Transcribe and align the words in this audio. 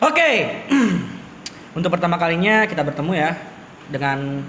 Oke. 0.00 0.30
Untuk 1.76 1.92
pertama 1.92 2.16
kalinya 2.16 2.64
kita 2.64 2.80
bertemu 2.80 3.12
ya 3.14 3.30
dengan 3.92 4.40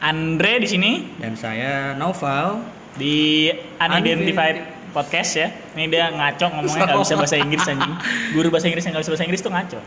Andre 0.00 0.62
di 0.62 0.68
sini 0.70 0.92
dan 1.20 1.34
saya 1.36 1.92
Noval. 1.98 2.78
di 2.90 3.46
Unidentified 3.78 4.90
Podcast 4.90 5.30
ya. 5.38 5.48
Ini 5.78 5.86
dia 5.86 6.10
ngaco 6.10 6.46
ngomongnya 6.50 6.84
nggak 6.90 7.02
bisa 7.06 7.14
bahasa 7.18 7.36
Inggris 7.38 7.64
anjing. 7.66 7.94
Guru 8.34 8.48
bahasa 8.50 8.66
Inggris 8.66 8.82
yang 8.86 8.92
nggak 8.98 9.04
bisa 9.06 9.12
bahasa 9.14 9.24
Inggris 9.26 9.42
tuh 9.42 9.52
ngaco. 9.54 9.80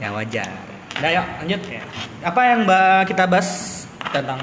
Ya 0.00 0.08
wajar. 0.12 0.52
Nah, 1.00 1.08
yuk 1.08 1.26
lanjut. 1.40 1.60
Apa 2.20 2.40
yang 2.52 2.58
Mbak 2.68 3.00
kita 3.08 3.24
bahas 3.24 3.48
tentang 4.12 4.40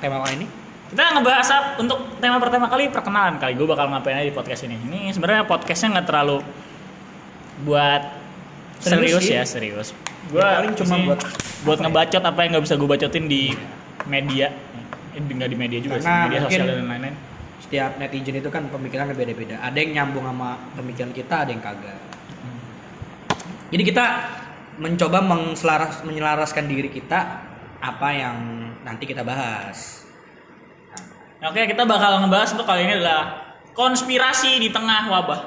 tema 0.00 0.24
kali 0.24 0.32
ini? 0.40 0.46
Kita 0.92 1.16
ngebahas 1.16 1.48
untuk 1.80 1.98
tema 2.20 2.36
pertama 2.40 2.66
kali 2.68 2.88
perkenalan 2.88 3.36
kali. 3.36 3.52
Gue 3.56 3.68
bakal 3.68 3.88
ngapain 3.92 4.16
aja 4.16 4.28
di 4.28 4.34
podcast 4.34 4.64
ini. 4.64 4.76
Ini 4.76 5.12
sebenarnya 5.12 5.44
podcastnya 5.44 6.00
nggak 6.00 6.06
terlalu 6.08 6.40
buat 7.68 8.21
Serius 8.82 9.22
serius, 9.22 9.22
sih. 9.22 9.34
ya 9.38 9.44
serius. 9.46 9.88
Gue 10.26 10.42
Ya, 10.42 10.58
paling 10.58 10.74
cuma 10.74 10.94
buat- 11.06 11.24
buat 11.62 11.78
ngebacot 11.78 12.22
apa 12.22 12.38
yang 12.42 12.50
nggak 12.58 12.64
bisa 12.66 12.74
gue 12.74 12.88
bacotin 12.90 13.24
di 13.30 13.42
media. 14.06 14.50
Eh, 15.14 15.20
nggak 15.22 15.50
di 15.50 15.58
media 15.58 15.78
juga 15.78 15.96
sih, 15.98 16.06
Karena 16.06 16.26
media 16.26 16.40
sosial 16.42 16.66
dan 16.66 16.86
lain-lain. 16.90 17.16
Setiap 17.62 17.90
netizen 17.96 18.36
itu 18.36 18.50
kan 18.50 18.66
pemikirannya 18.66 19.14
beda-beda. 19.14 19.62
Ada 19.62 19.78
yang 19.78 19.90
nyambung 19.94 20.26
sama 20.26 20.58
pemikiran 20.74 21.14
kita, 21.14 21.46
ada 21.46 21.50
yang 21.54 21.62
kagak. 21.62 22.00
Jadi 23.72 23.82
kita 23.88 24.04
mencoba 24.76 25.18
mengselaras, 25.24 26.04
menyelaraskan 26.04 26.68
diri 26.68 26.92
kita 26.92 27.40
apa 27.80 28.08
yang 28.12 28.36
nanti 28.84 29.08
kita 29.08 29.24
bahas. 29.24 30.04
Oke, 31.42 31.66
kita 31.66 31.82
bakal 31.82 32.22
ngebahas 32.22 32.54
untuk 32.54 32.66
kali 32.68 32.86
ini 32.86 33.00
adalah 33.00 33.42
konspirasi 33.72 34.60
di 34.60 34.68
tengah 34.70 35.08
wabah. 35.08 35.40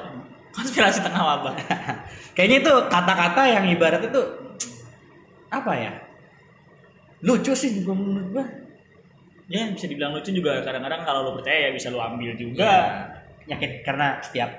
Konspirasi 0.52 1.00
tengah 1.00 1.22
wabah. 1.22 1.54
Kayaknya 2.36 2.56
itu 2.60 2.72
kata-kata 2.92 3.42
yang 3.48 3.64
ibarat 3.72 4.04
itu 4.04 4.22
apa 5.48 5.72
ya? 5.72 5.92
Lucu 7.24 7.56
sih 7.56 7.80
gua 7.80 7.96
menurut 7.96 8.28
gua. 8.36 8.46
Ya, 9.48 9.72
bisa 9.72 9.88
dibilang 9.88 10.12
lucu 10.12 10.34
juga 10.34 10.60
kadang-kadang 10.60 11.06
kalau 11.06 11.20
lo 11.22 11.30
percaya 11.38 11.70
ya 11.70 11.70
bisa 11.72 11.88
lo 11.88 12.02
ambil 12.02 12.36
juga. 12.36 12.72
Ya, 13.48 13.56
karena 13.86 14.20
setiap 14.20 14.50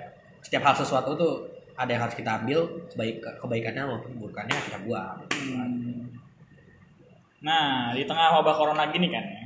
setiap 0.41 0.63
hal 0.63 0.75
sesuatu 0.79 1.13
tuh 1.13 1.33
ada 1.77 1.91
yang 1.93 2.01
harus 2.07 2.17
kita 2.17 2.41
ambil 2.41 2.87
baik 2.97 3.21
kebaikannya 3.21 3.83
maupun 3.85 4.17
keburukannya 4.17 4.57
kita 4.57 4.77
buang. 4.81 5.21
Hmm. 5.29 6.09
Nah, 7.45 7.93
di 7.93 8.01
tengah 8.09 8.41
wabah 8.41 8.55
corona 8.57 8.89
gini 8.89 9.13
kan 9.13 9.21
ya. 9.21 9.43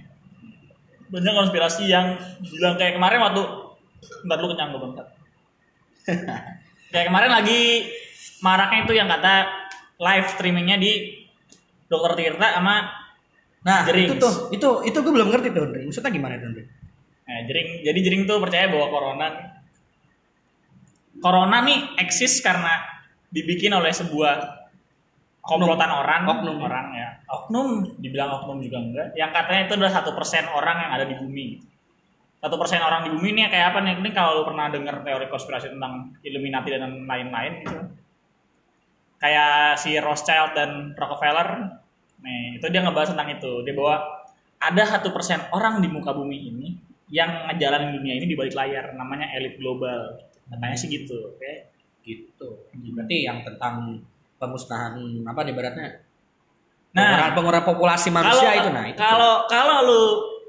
Banyak 1.12 1.34
konspirasi 1.36 1.92
yang 1.92 2.16
bilang 2.40 2.80
kayak 2.80 2.96
kemarin 2.96 3.20
waktu 3.20 3.44
Bentar 4.02 4.38
lu 4.42 4.48
kenyang 4.54 4.70
gue 4.74 4.82
bentar. 4.82 5.06
kayak 6.94 7.08
kemarin 7.14 7.32
lagi 7.32 7.86
maraknya 8.42 8.80
itu 8.90 8.94
yang 8.98 9.08
kata 9.08 9.48
live 10.02 10.28
streamingnya 10.34 10.78
di 10.82 11.22
Dokter 11.88 12.14
Tirta 12.18 12.58
sama 12.58 13.02
Nah, 13.62 13.86
Jerings. 13.86 14.10
itu 14.10 14.14
tuh, 14.18 14.34
itu 14.50 14.70
itu 14.90 14.98
gue 15.06 15.14
belum 15.14 15.30
ngerti 15.30 15.54
tuh, 15.54 15.70
Andre. 15.70 15.86
Maksudnya 15.86 16.10
gimana 16.10 16.34
tuh? 16.42 16.66
Nah, 17.30 17.40
jering, 17.46 17.86
jadi 17.86 18.00
jering 18.02 18.22
tuh 18.26 18.42
percaya 18.42 18.66
bahwa 18.74 18.90
corona 18.90 19.28
corona 21.22 21.62
nih 21.62 22.02
eksis 22.02 22.42
karena 22.42 22.82
dibikin 23.30 23.70
oleh 23.78 23.94
sebuah 23.94 24.66
komplotan 25.46 25.94
orang, 25.94 26.26
Oknum. 26.26 26.58
orang 26.58 26.88
ya, 26.98 27.10
oknum, 27.30 27.98
dibilang 28.02 28.42
oknum 28.42 28.62
juga 28.62 28.78
enggak, 28.82 29.08
yang 29.18 29.30
katanya 29.34 29.62
itu 29.70 29.74
adalah 29.78 29.94
satu 29.94 30.12
persen 30.14 30.46
orang 30.50 30.78
yang 30.82 30.92
ada 30.98 31.06
di 31.06 31.16
bumi. 31.18 31.48
Satu 32.42 32.58
persen 32.58 32.82
orang 32.82 33.06
di 33.06 33.10
bumi 33.14 33.38
ini 33.38 33.42
kayak 33.46 33.74
apa 33.74 33.80
nih? 33.86 34.02
Ini 34.02 34.10
kalau 34.18 34.42
lu 34.42 34.44
pernah 34.50 34.74
dengar 34.74 35.06
teori 35.06 35.30
konspirasi 35.30 35.78
tentang 35.78 36.10
Illuminati 36.26 36.74
dan 36.74 37.06
lain-lain 37.06 37.54
gitu. 37.62 37.78
Kayak 39.22 39.78
si 39.78 39.94
Rothschild 40.02 40.58
dan 40.58 40.98
Rockefeller, 40.98 41.78
nih 42.26 42.58
itu 42.58 42.66
dia 42.74 42.82
ngebahas 42.82 43.14
tentang 43.14 43.30
itu. 43.30 43.62
Dia 43.62 43.78
bahwa 43.78 44.02
ada 44.58 44.84
satu 44.86 45.14
persen 45.14 45.38
orang 45.54 45.78
di 45.78 45.88
muka 45.90 46.10
bumi 46.10 46.38
ini 46.50 46.68
yang 47.14 47.46
ngejalanin 47.46 47.94
dunia 48.02 48.18
ini 48.18 48.26
di 48.26 48.34
balik 48.34 48.58
layar, 48.58 48.98
namanya 48.98 49.30
elit 49.38 49.62
global. 49.62 50.18
Katanya 50.50 50.74
sih 50.74 50.90
gitu, 50.90 51.38
oke? 51.38 51.52
Gitu. 52.02 52.48
Berarti 52.98 53.18
yang 53.22 53.46
tentang 53.46 54.02
pemusnahan 54.42 54.98
apa 55.22 55.40
nih 55.46 55.54
ibaratnya? 55.54 55.88
Nah, 56.92 57.32
pengurangan, 57.32 57.72
populasi 57.72 58.10
manusia 58.12 58.52
kalau, 58.52 58.60
itu 58.60 58.70
nah 58.74 58.86
itu. 58.90 59.00
Kalau 59.00 59.34
kalau 59.48 59.78
lu 59.86 60.02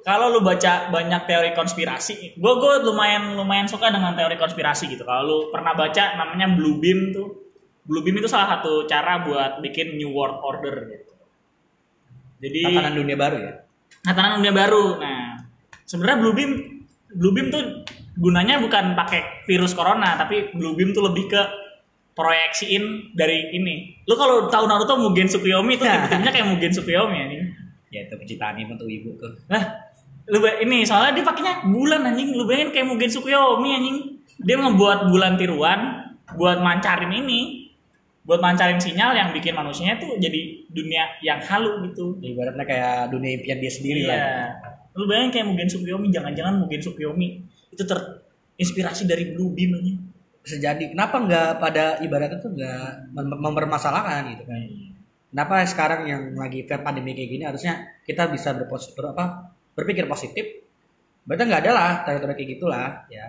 kalau 0.03 0.27
lu 0.35 0.43
baca 0.43 0.91
banyak 0.91 1.23
teori 1.31 1.51
konspirasi, 1.55 2.35
gue 2.35 2.53
gue 2.59 2.75
lumayan 2.83 3.39
lumayan 3.39 3.71
suka 3.71 3.95
dengan 3.95 4.19
teori 4.19 4.35
konspirasi 4.35 4.91
gitu. 4.91 5.07
Kalau 5.07 5.23
lu 5.23 5.39
pernah 5.55 5.79
baca 5.79 6.19
namanya 6.19 6.51
Blue 6.51 6.83
Beam 6.83 7.15
tuh, 7.15 7.42
Blue 7.83 8.03
Beam 8.07 8.23
itu 8.23 8.31
salah 8.31 8.59
satu 8.59 8.87
cara 8.87 9.27
buat 9.27 9.59
bikin 9.59 9.99
New 9.99 10.15
World 10.15 10.39
Order 10.43 10.75
gitu. 10.87 11.13
Jadi 12.43 12.61
tatanan 12.67 12.95
dunia 12.99 13.17
baru 13.19 13.37
ya. 13.39 13.53
tatanan 14.03 14.33
dunia 14.43 14.55
baru. 14.55 14.85
Nah, 14.99 15.39
sebenarnya 15.87 16.19
Blue 16.23 16.35
Beam 16.35 16.51
Blue 17.13 17.35
Beam 17.35 17.51
tuh 17.51 17.87
gunanya 18.19 18.61
bukan 18.63 18.95
pakai 18.95 19.47
virus 19.49 19.75
corona, 19.75 20.15
tapi 20.15 20.55
Blue 20.55 20.75
Beam 20.79 20.95
tuh 20.95 21.07
lebih 21.11 21.31
ke 21.31 21.43
proyeksiin 22.13 23.17
dari 23.17 23.57
ini. 23.57 24.05
Lu 24.05 24.15
kalau 24.17 24.49
tahu 24.53 24.65
Naruto 24.69 25.01
Mugen 25.01 25.29
Tsukuyomi 25.29 25.81
tuh 25.81 25.89
tipe-tipenya 25.93 26.31
kayak 26.33 26.49
Mugen 26.49 26.73
Tsukuyomi 26.73 27.17
ya 27.19 27.27
Ya 27.93 28.09
itu 28.09 28.17
ini 28.17 28.73
untuk 28.73 28.89
ibu 28.89 29.13
tuh. 29.21 29.37
Nah, 29.53 29.63
lu 30.25 30.41
ini 30.65 30.81
soalnya 30.89 31.13
dia 31.13 31.25
pakainya 31.29 31.69
bulan 31.69 32.09
anjing, 32.09 32.33
lu 32.33 32.49
bayangin 32.49 32.73
kayak 32.73 32.87
Mugen 32.89 33.11
Tsukuyomi 33.13 33.69
anjing. 33.77 33.97
Dia 34.43 34.57
ngebuat 34.59 35.13
bulan 35.13 35.37
tiruan 35.37 35.81
buat 36.33 36.65
mancarin 36.65 37.13
ini, 37.13 37.62
buat 38.33 38.41
mancarin 38.41 38.81
sinyal 38.81 39.13
yang 39.13 39.29
bikin 39.37 39.53
manusianya 39.53 40.01
tuh 40.01 40.17
jadi 40.17 40.65
dunia 40.73 41.05
yang 41.21 41.37
halu 41.37 41.85
gitu. 41.85 42.17
Ya, 42.25 42.33
ibaratnya 42.33 42.65
kayak 42.65 43.13
dunia 43.13 43.37
impian 43.37 43.61
dia 43.61 43.69
sendiri 43.69 44.09
lah. 44.09 44.17
Iya. 44.17 44.33
Lu 44.97 45.05
bayangin 45.05 45.31
kayak 45.37 45.47
Mugen 45.53 45.69
Tsukuyomi, 45.69 46.09
jangan-jangan 46.09 46.65
Mugen 46.65 46.81
Tsukuyomi 46.81 47.29
itu 47.69 47.85
terinspirasi 47.85 49.05
dari 49.05 49.37
Blue 49.37 49.53
Beam 49.53 49.77
anjing. 49.77 50.01
Bisa 50.41 50.57
jadi. 50.57 50.81
Kenapa 50.97 51.21
nggak 51.21 51.61
pada 51.61 52.01
ibaratnya 52.01 52.41
tuh 52.41 52.57
nggak 52.57 53.13
mem- 53.13 53.37
mempermasalahkan 53.37 54.33
gitu 54.33 54.49
kan? 54.49 54.61
Kenapa 55.29 55.55
sekarang 55.69 56.01
yang 56.09 56.23
lagi 56.33 56.65
pandemi 56.65 57.13
kayak 57.13 57.29
gini 57.37 57.45
harusnya 57.45 58.01
kita 58.09 58.33
bisa 58.33 58.57
berpos 58.57 58.97
ber- 58.97 59.13
apa, 59.13 59.53
berpikir 59.77 60.09
positif? 60.09 60.65
Berarti 61.29 61.53
nggak 61.53 61.63
ada 61.69 61.73
lah 61.77 61.91
teori-teori 62.09 62.33
kayak 62.33 62.51
gitulah 62.57 63.05
ya. 63.13 63.29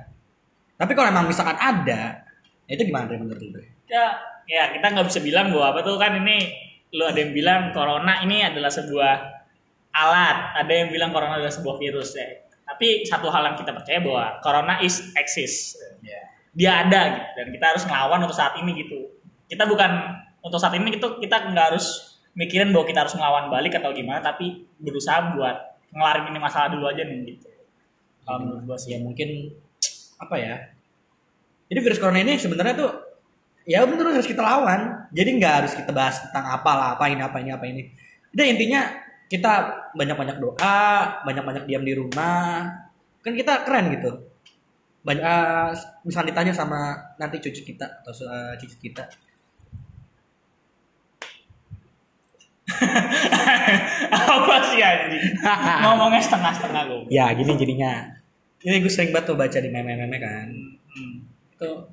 Tapi 0.79 0.95
kalau 0.95 1.11
emang 1.11 1.27
misalkan 1.27 1.59
ada, 1.59 2.23
ya 2.67 2.71
itu 2.71 2.87
gimana 2.87 3.11
menurut 3.19 3.39
lu? 3.39 3.59
Ya, 3.91 4.15
ya 4.49 4.73
kita 4.75 4.85
nggak 4.93 5.07
bisa 5.09 5.19
bilang 5.23 5.51
bahwa 5.51 5.75
apa 5.75 5.79
tuh 5.83 5.95
kan 5.97 6.17
ini 6.19 6.51
lu 6.93 7.03
ada 7.03 7.19
yang 7.19 7.33
bilang 7.33 7.73
corona 7.73 8.21
ini 8.21 8.45
adalah 8.45 8.69
sebuah 8.69 9.13
alat, 9.93 10.37
ada 10.61 10.73
yang 10.73 10.89
bilang 10.93 11.09
corona 11.13 11.37
adalah 11.37 11.53
sebuah 11.53 11.77
virus 11.81 12.13
ya. 12.13 12.45
Tapi 12.63 13.05
satu 13.05 13.29
hal 13.29 13.53
yang 13.53 13.57
kita 13.57 13.71
percaya 13.73 13.99
bahwa 14.01 14.25
corona 14.41 14.73
is 14.81 15.13
exist. 15.17 15.77
Dia 16.53 16.85
ada 16.85 17.01
gitu 17.17 17.29
dan 17.33 17.47
kita 17.49 17.65
harus 17.73 17.83
ngelawan 17.89 18.19
untuk 18.25 18.37
saat 18.37 18.53
ini 18.61 18.77
gitu. 18.77 19.09
Kita 19.49 19.65
bukan 19.65 19.89
untuk 20.45 20.61
saat 20.61 20.77
ini 20.77 20.97
itu 20.97 21.07
kita 21.17 21.49
nggak 21.49 21.65
harus 21.73 22.17
mikirin 22.37 22.69
bahwa 22.69 22.85
kita 22.85 23.05
harus 23.05 23.13
ngelawan 23.17 23.49
balik 23.49 23.73
atau 23.77 23.89
gimana, 23.89 24.21
tapi 24.21 24.69
berusaha 24.77 25.33
buat 25.33 25.81
ngelarin 25.93 26.29
ini 26.29 26.39
masalah 26.41 26.69
dulu 26.73 26.85
aja 26.89 27.01
nih 27.05 27.37
gitu. 27.37 27.49
Kalau 28.23 28.37
menurut 28.41 28.61
gua 28.69 28.77
sih 28.77 28.93
ya 28.93 28.99
mungkin 29.01 29.49
apa 30.23 30.35
ya 30.39 30.55
jadi 31.67 31.79
virus 31.83 31.99
corona 31.99 32.23
ini 32.23 32.39
sebenarnya 32.39 32.73
tuh 32.79 32.91
ya 33.63 33.83
bener 33.87 34.11
harus 34.11 34.27
kita 34.27 34.43
lawan. 34.43 35.07
Jadi 35.11 35.29
nggak 35.39 35.53
harus 35.63 35.73
kita 35.75 35.91
bahas 35.95 36.19
tentang 36.19 36.45
apalah 36.51 36.95
apa 36.95 37.05
ini 37.11 37.21
apa 37.23 37.37
ini 37.39 37.51
apa 37.51 37.65
ini 37.67 37.83
udah 38.33 38.45
intinya 38.49 38.81
kita 39.29 39.51
banyak 39.93 40.17
banyak 40.17 40.37
doa 40.41 41.21
banyak 41.23 41.43
banyak 41.43 41.63
diam 41.67 41.83
di 41.83 41.93
rumah. 41.95 42.69
Kan 43.23 43.33
kita 43.39 43.63
keren 43.63 43.91
gitu. 43.95 44.11
Banyak 45.03 45.23
eh, 45.23 45.71
misalnya 46.07 46.31
ditanya 46.31 46.53
sama 46.55 46.95
nanti 47.19 47.39
cucu 47.39 47.63
kita 47.63 48.03
atau 48.03 48.11
eh, 48.11 48.53
cucu 48.59 48.77
kita. 48.89 49.03
Apa 54.33 54.55
sih 54.71 54.79
anjing? 54.79 55.35
Ngomongnya 55.83 56.23
setengah-setengah 56.23 56.83
gue. 56.89 57.11
ya 57.11 57.31
gini 57.35 57.53
jadinya. 57.59 58.07
Ini 58.63 58.79
gue 58.79 58.87
sering 58.87 59.11
banget 59.11 59.27
tuh 59.27 59.35
baca 59.35 59.59
di 59.59 59.67
meme-meme 59.67 60.17
kan. 60.19 60.47
Itu 61.51 61.91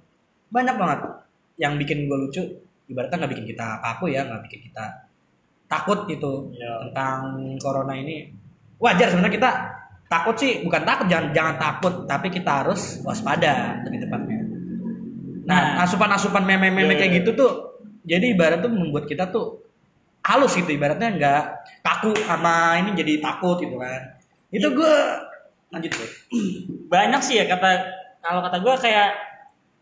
banyak 0.50 0.76
banget 0.78 0.98
yang 1.60 1.76
bikin 1.76 2.08
gue 2.08 2.16
lucu 2.16 2.42
ibaratnya 2.88 3.20
nggak 3.22 3.32
bikin 3.36 3.46
kita 3.52 3.66
kaku 3.78 4.04
ya 4.10 4.24
nggak 4.24 4.42
bikin 4.48 4.60
kita 4.72 4.84
takut 5.70 6.08
gitu 6.08 6.50
Iya. 6.50 6.90
tentang 6.90 7.20
corona 7.60 7.94
ini 7.94 8.32
wajar 8.80 9.12
sebenarnya 9.12 9.36
kita 9.36 9.50
takut 10.10 10.34
sih 10.34 10.64
bukan 10.66 10.82
takut 10.82 11.06
jangan 11.06 11.30
jangan 11.30 11.54
takut 11.60 11.94
tapi 12.08 12.32
kita 12.32 12.64
harus 12.64 12.98
waspada 13.06 13.78
lebih 13.86 14.08
tepatnya 14.08 14.40
nah 15.46 15.78
Nah. 15.78 15.84
asupan-asupan 15.86 16.42
meme-meme 16.42 16.90
Iya, 16.90 16.98
kayak 16.98 17.12
iya. 17.12 17.18
gitu 17.22 17.30
tuh 17.36 17.52
jadi 18.02 18.32
ibarat 18.34 18.64
tuh 18.64 18.72
membuat 18.72 19.04
kita 19.06 19.28
tuh 19.28 19.60
halus 20.24 20.56
gitu 20.56 20.72
ibaratnya 20.72 21.12
nggak 21.14 21.42
kaku 21.84 22.16
sama 22.24 22.80
ini 22.80 22.96
jadi 22.96 23.20
takut 23.20 23.60
gitu 23.60 23.76
kan 23.76 24.18
itu 24.50 24.66
gue 24.66 24.94
lanjut 25.70 25.92
tuh 25.94 26.08
banyak 26.90 27.20
sih 27.22 27.38
ya 27.38 27.46
kata 27.46 27.70
kalau 28.18 28.42
kata 28.42 28.58
gue 28.58 28.74
kayak 28.82 29.08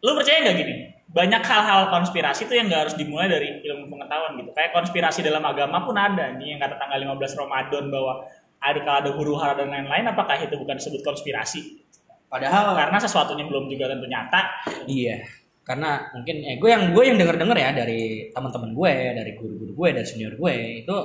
lu 0.05 0.13
percaya 0.13 0.45
nggak 0.45 0.57
gini 0.61 0.75
banyak 1.09 1.41
hal-hal 1.41 1.89
konspirasi 1.89 2.45
itu 2.45 2.53
yang 2.53 2.69
nggak 2.69 2.83
harus 2.89 2.97
dimulai 3.01 3.33
dari 3.33 3.65
ilmu 3.65 3.89
pengetahuan 3.89 4.37
gitu. 4.37 4.51
Kayak 4.53 4.77
konspirasi 4.77 5.25
dalam 5.25 5.41
agama 5.41 5.81
pun 5.81 5.97
ada 5.97 6.37
nih 6.37 6.57
yang 6.57 6.61
kata 6.61 6.77
tanggal 6.77 7.01
15 7.17 7.41
Ramadan 7.41 7.85
bahwa 7.89 8.13
ada 8.59 8.79
kalau 8.85 8.99
ada 9.01 9.11
huru 9.17 9.35
hara 9.41 9.55
dan 9.57 9.73
lain-lain 9.73 10.05
apakah 10.13 10.37
itu 10.37 10.55
bukan 10.61 10.77
disebut 10.77 11.01
konspirasi? 11.01 11.81
Padahal 12.29 12.77
Karena 12.77 13.01
sesuatunya 13.01 13.49
belum 13.49 13.73
juga 13.73 13.89
tentu 13.89 14.05
nyata. 14.05 14.41
Iya, 14.85 15.25
karena 15.65 16.13
mungkin 16.13 16.37
eh 16.45 16.57
gue 16.61 16.71
yang 16.73 16.93
gue 16.93 17.05
yang 17.05 17.17
denger 17.17 17.37
denger 17.41 17.57
ya 17.57 17.71
dari 17.73 18.29
teman-teman 18.33 18.77
gue, 18.77 18.93
dari 19.17 19.33
guru-guru 19.33 19.73
gue, 19.73 19.89
dari 20.01 20.07
senior 20.09 20.37
gue 20.37 20.85
itu 20.85 20.97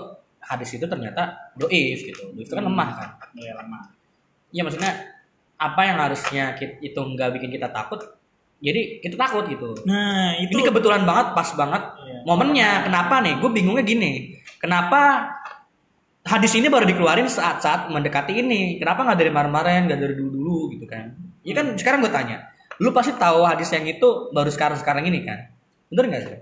hadis 0.43 0.69
itu 0.75 0.83
ternyata 0.87 1.51
doif 1.55 1.99
gitu. 2.03 2.31
Doif 2.35 2.47
itu 2.47 2.55
kan 2.55 2.67
lemah 2.67 2.89
kan. 2.91 3.09
Ya 3.39 3.55
lama. 3.55 3.87
Iya 4.51 4.67
maksudnya 4.67 4.91
apa 5.55 5.81
yang 5.87 5.97
harusnya 5.99 6.43
kita, 6.59 6.79
itu 6.83 6.99
nggak 6.99 7.39
bikin 7.39 7.51
kita 7.55 7.71
takut, 7.71 8.03
jadi 8.63 9.03
kita 9.03 9.19
takut 9.19 9.43
gitu. 9.51 9.75
Nah, 9.83 10.39
itu 10.39 10.55
Ini 10.55 10.63
kebetulan 10.71 11.03
banget, 11.03 11.35
pas 11.35 11.49
banget 11.59 11.83
Iya. 11.99 12.23
momennya. 12.23 12.69
Kenapa 12.87 13.19
nih? 13.19 13.35
Gue 13.43 13.51
bingungnya 13.51 13.83
gini. 13.83 14.39
Kenapa 14.55 15.27
hadis 16.23 16.55
ini 16.55 16.71
baru 16.71 16.87
dikeluarin 16.87 17.27
saat-saat 17.27 17.91
mendekati 17.91 18.39
ini? 18.39 18.79
Kenapa 18.79 19.03
nggak 19.03 19.19
dari 19.19 19.29
kemarin-kemarin, 19.35 19.81
nggak 19.91 19.99
dari 19.99 20.15
dulu-dulu 20.15 20.71
gitu 20.79 20.87
kan? 20.87 21.11
Ya 21.43 21.51
kan 21.59 21.75
sekarang 21.75 21.99
gue 21.99 22.13
tanya. 22.15 22.47
Lu 22.79 22.95
pasti 22.95 23.11
tahu 23.19 23.43
hadis 23.43 23.67
yang 23.75 23.83
itu 23.83 24.31
baru 24.31 24.47
sekarang-sekarang 24.47 25.03
ini 25.11 25.27
kan? 25.27 25.51
Bener 25.91 26.05
nggak 26.07 26.23
sih? 26.23 26.39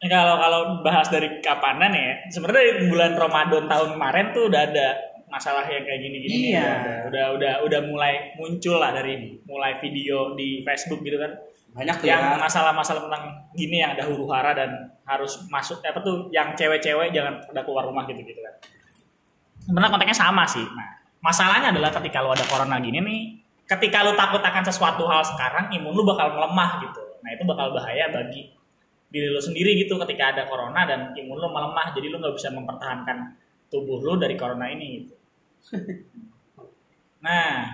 Kalau 0.00 0.36
kalau 0.40 0.60
bahas 0.80 1.08
dari 1.08 1.40
kapanan 1.44 1.92
ya, 1.92 2.24
sebenarnya 2.32 2.88
bulan 2.88 3.12
Ramadan 3.16 3.64
tahun 3.68 3.88
kemarin 3.96 4.26
tuh 4.32 4.48
udah 4.48 4.62
ada 4.68 4.88
masalah 5.30 5.64
yang 5.70 5.86
kayak 5.86 6.00
gini-gini. 6.02 6.52
Iya. 6.52 6.60
Udah, 6.60 6.98
udah 7.06 7.24
udah 7.38 7.52
udah 7.64 7.80
mulai 7.86 8.34
muncul 8.36 8.76
lah 8.82 8.90
dari 8.90 9.38
mulai 9.46 9.78
video 9.78 10.34
di 10.34 10.60
Facebook 10.66 11.00
gitu 11.06 11.16
kan. 11.16 11.32
Banyak 11.70 12.02
tuh 12.02 12.06
yang 12.10 12.34
ya. 12.34 12.38
masalah-masalah 12.42 13.06
tentang 13.06 13.24
gini 13.54 13.78
yang 13.78 13.94
ada 13.94 14.02
huru 14.10 14.26
hara 14.26 14.52
dan 14.58 14.90
harus 15.06 15.46
masuk 15.46 15.78
apa 15.86 16.02
tuh 16.02 16.26
yang 16.34 16.52
cewek-cewek 16.58 17.14
jangan 17.14 17.38
pada 17.46 17.62
keluar 17.62 17.86
rumah 17.86 18.04
gitu 18.10 18.20
gitu 18.26 18.42
kan. 18.42 18.54
Sebenarnya 19.62 19.90
konteksnya 19.94 20.18
sama 20.18 20.44
sih. 20.50 20.66
Nah, 20.66 20.88
masalahnya 21.22 21.70
adalah 21.70 21.94
ketika 21.94 22.18
lu 22.26 22.34
ada 22.34 22.42
corona 22.50 22.82
gini 22.82 22.98
nih, 22.98 23.20
ketika 23.70 24.02
lu 24.02 24.18
takut 24.18 24.42
akan 24.42 24.66
sesuatu 24.66 25.06
hal 25.06 25.22
sekarang, 25.22 25.70
imun 25.70 25.94
lu 25.94 26.02
bakal 26.02 26.34
melemah 26.34 26.82
gitu. 26.82 27.02
Nah 27.22 27.30
itu 27.30 27.42
bakal 27.46 27.70
bahaya 27.70 28.10
bagi 28.10 28.50
diri 29.10 29.28
lu 29.30 29.42
sendiri 29.42 29.74
gitu 29.78 29.98
ketika 30.06 30.34
ada 30.34 30.42
corona 30.50 30.86
dan 30.86 31.14
imun 31.14 31.38
lu 31.38 31.48
melemah, 31.54 31.94
jadi 31.94 32.10
lu 32.10 32.18
nggak 32.18 32.34
bisa 32.34 32.50
mempertahankan 32.50 33.38
tubuh 33.70 34.02
lu 34.02 34.18
dari 34.18 34.34
corona 34.34 34.66
ini 34.66 35.06
gitu. 35.06 35.14
Nah, 37.20 37.68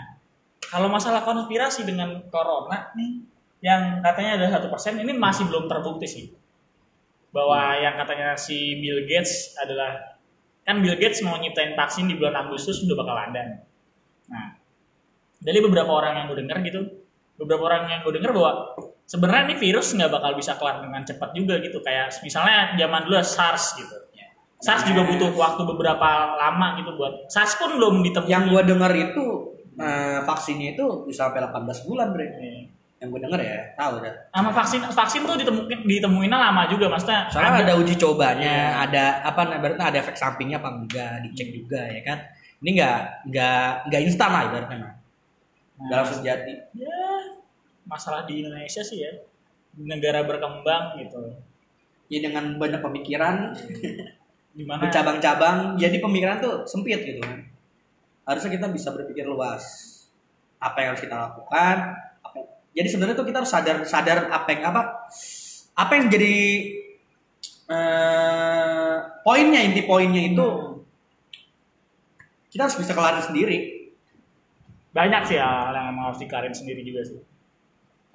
kalau 0.67 0.91
masalah 0.91 1.23
konspirasi 1.23 1.87
dengan 1.87 2.27
corona 2.29 2.91
nih, 2.99 3.23
yang 3.63 4.03
katanya 4.03 4.43
ada 4.43 4.47
satu 4.59 4.69
persen 4.69 4.99
ini 4.99 5.15
masih 5.15 5.47
belum 5.47 5.71
terbukti 5.71 6.07
sih 6.07 6.25
bahwa 7.35 7.77
yang 7.77 7.95
katanya 8.01 8.33
si 8.39 8.81
Bill 8.81 9.05
Gates 9.05 9.53
adalah 9.61 10.19
kan 10.65 10.81
Bill 10.81 10.97
Gates 10.99 11.21
mau 11.23 11.37
nyiptain 11.39 11.77
vaksin 11.77 12.09
di 12.09 12.17
bulan 12.19 12.49
Agustus 12.49 12.83
udah 12.83 12.97
bakal 12.97 13.17
ada. 13.17 13.43
Nah, 14.27 14.57
dari 15.39 15.59
beberapa 15.63 15.93
orang 15.93 16.19
yang 16.19 16.25
gue 16.33 16.39
denger 16.43 16.59
gitu, 16.67 16.81
beberapa 17.39 17.71
orang 17.71 17.87
yang 17.93 18.01
gue 18.03 18.15
denger 18.19 18.33
bahwa 18.35 18.75
sebenarnya 19.07 19.53
ini 19.53 19.57
virus 19.61 19.95
nggak 19.95 20.11
bakal 20.11 20.33
bisa 20.35 20.59
kelar 20.59 20.83
dengan 20.83 21.05
cepat 21.07 21.31
juga 21.37 21.61
gitu. 21.63 21.79
Kayak 21.85 22.19
misalnya 22.25 22.75
zaman 22.75 23.01
dulu 23.07 23.17
SARS 23.23 23.79
gitu. 23.79 23.97
SARS 24.57 24.89
juga 24.89 25.05
butuh 25.05 25.31
waktu 25.37 25.63
beberapa 25.69 26.09
lama 26.37 26.81
gitu 26.81 26.97
buat 26.97 27.29
SARS 27.29 27.61
pun 27.61 27.77
belum 27.77 28.01
ditemukan. 28.01 28.31
Yang 28.31 28.45
gue 28.53 28.63
denger 28.73 28.93
itu 28.97 29.25
eh, 29.77 30.19
vaksinnya 30.25 30.73
itu 30.73 30.85
bisa 31.05 31.29
sampai 31.29 31.45
18 31.45 31.87
bulan, 31.89 32.09
Bre. 32.17 32.27
Yang 32.97 33.09
gue 33.13 33.21
denger 33.29 33.41
ya, 33.45 33.61
tahu 33.77 33.95
dah. 34.01 34.15
sama 34.33 34.49
vaksin 34.57 34.81
vaksin 34.89 35.21
tuh 35.29 35.37
ditemuin 35.37 35.85
ditemuinnya 35.85 36.39
lama 36.41 36.65
juga 36.65 36.89
maksudnya 36.89 37.29
Soalnya 37.29 37.69
ada, 37.69 37.75
uji 37.77 37.93
cobanya, 38.01 38.81
ada 38.89 39.21
apa 39.21 39.61
berarti 39.61 39.77
ada 39.85 39.99
efek 40.01 40.17
sampingnya 40.17 40.65
apa 40.65 40.73
enggak, 40.73 41.21
dicek 41.29 41.53
juga 41.53 41.85
ya 41.93 42.01
kan. 42.01 42.19
Ini 42.65 42.71
enggak 42.73 43.01
enggak 43.29 43.69
enggak 43.93 44.01
instan 44.09 44.31
lah 44.33 44.43
ibaratnya. 44.49 44.77
mah. 44.81 44.95
Nah, 45.77 45.97
langsung 46.01 46.25
jadi. 46.25 46.55
ya 46.73 46.97
masalah 47.85 48.25
di 48.25 48.41
Indonesia 48.43 48.81
sih 48.81 49.05
ya 49.05 49.13
negara 49.77 50.25
berkembang 50.25 50.97
gitu 51.05 51.21
Ya 52.07 52.23
dengan 52.23 52.55
banyak 52.55 52.87
pemikiran, 52.87 53.51
di 54.57 54.65
mana 54.65 54.89
bercabang-cabang, 54.89 55.77
jadi 55.77 56.01
pemikiran 56.01 56.41
tuh 56.41 56.65
sempit 56.65 57.05
gitu 57.05 57.21
kan. 57.21 57.45
Harusnya 58.25 58.57
kita 58.57 58.67
bisa 58.73 58.89
berpikir 58.97 59.29
luas. 59.29 59.63
Apa 60.57 60.81
yang 60.81 60.89
harus 60.97 61.05
kita 61.05 61.13
lakukan? 61.13 61.77
Apa, 62.25 62.39
jadi 62.73 62.89
sebenarnya 62.89 63.17
tuh 63.21 63.29
kita 63.29 63.45
harus 63.45 63.53
sadar 63.53 63.77
sadar 63.85 64.33
apa 64.33 64.49
yang 64.49 64.63
apa 64.73 64.83
apa 65.77 65.93
yang 65.93 66.07
jadi 66.09 66.37
eh, 67.69 68.97
poinnya 69.21 69.61
inti 69.61 69.85
poinnya 69.85 70.25
itu 70.25 70.49
kita 72.49 72.69
harus 72.69 72.81
bisa 72.81 72.97
kelarin 72.97 73.21
sendiri. 73.21 73.59
banyak 74.97 75.29
sih 75.29 75.37
hal 75.37 75.77
yang 75.77 75.93
emang 75.93 76.09
harus 76.09 76.25
dikarin 76.25 76.57
sendiri 76.57 76.81
juga 76.81 77.05
sih 77.05 77.21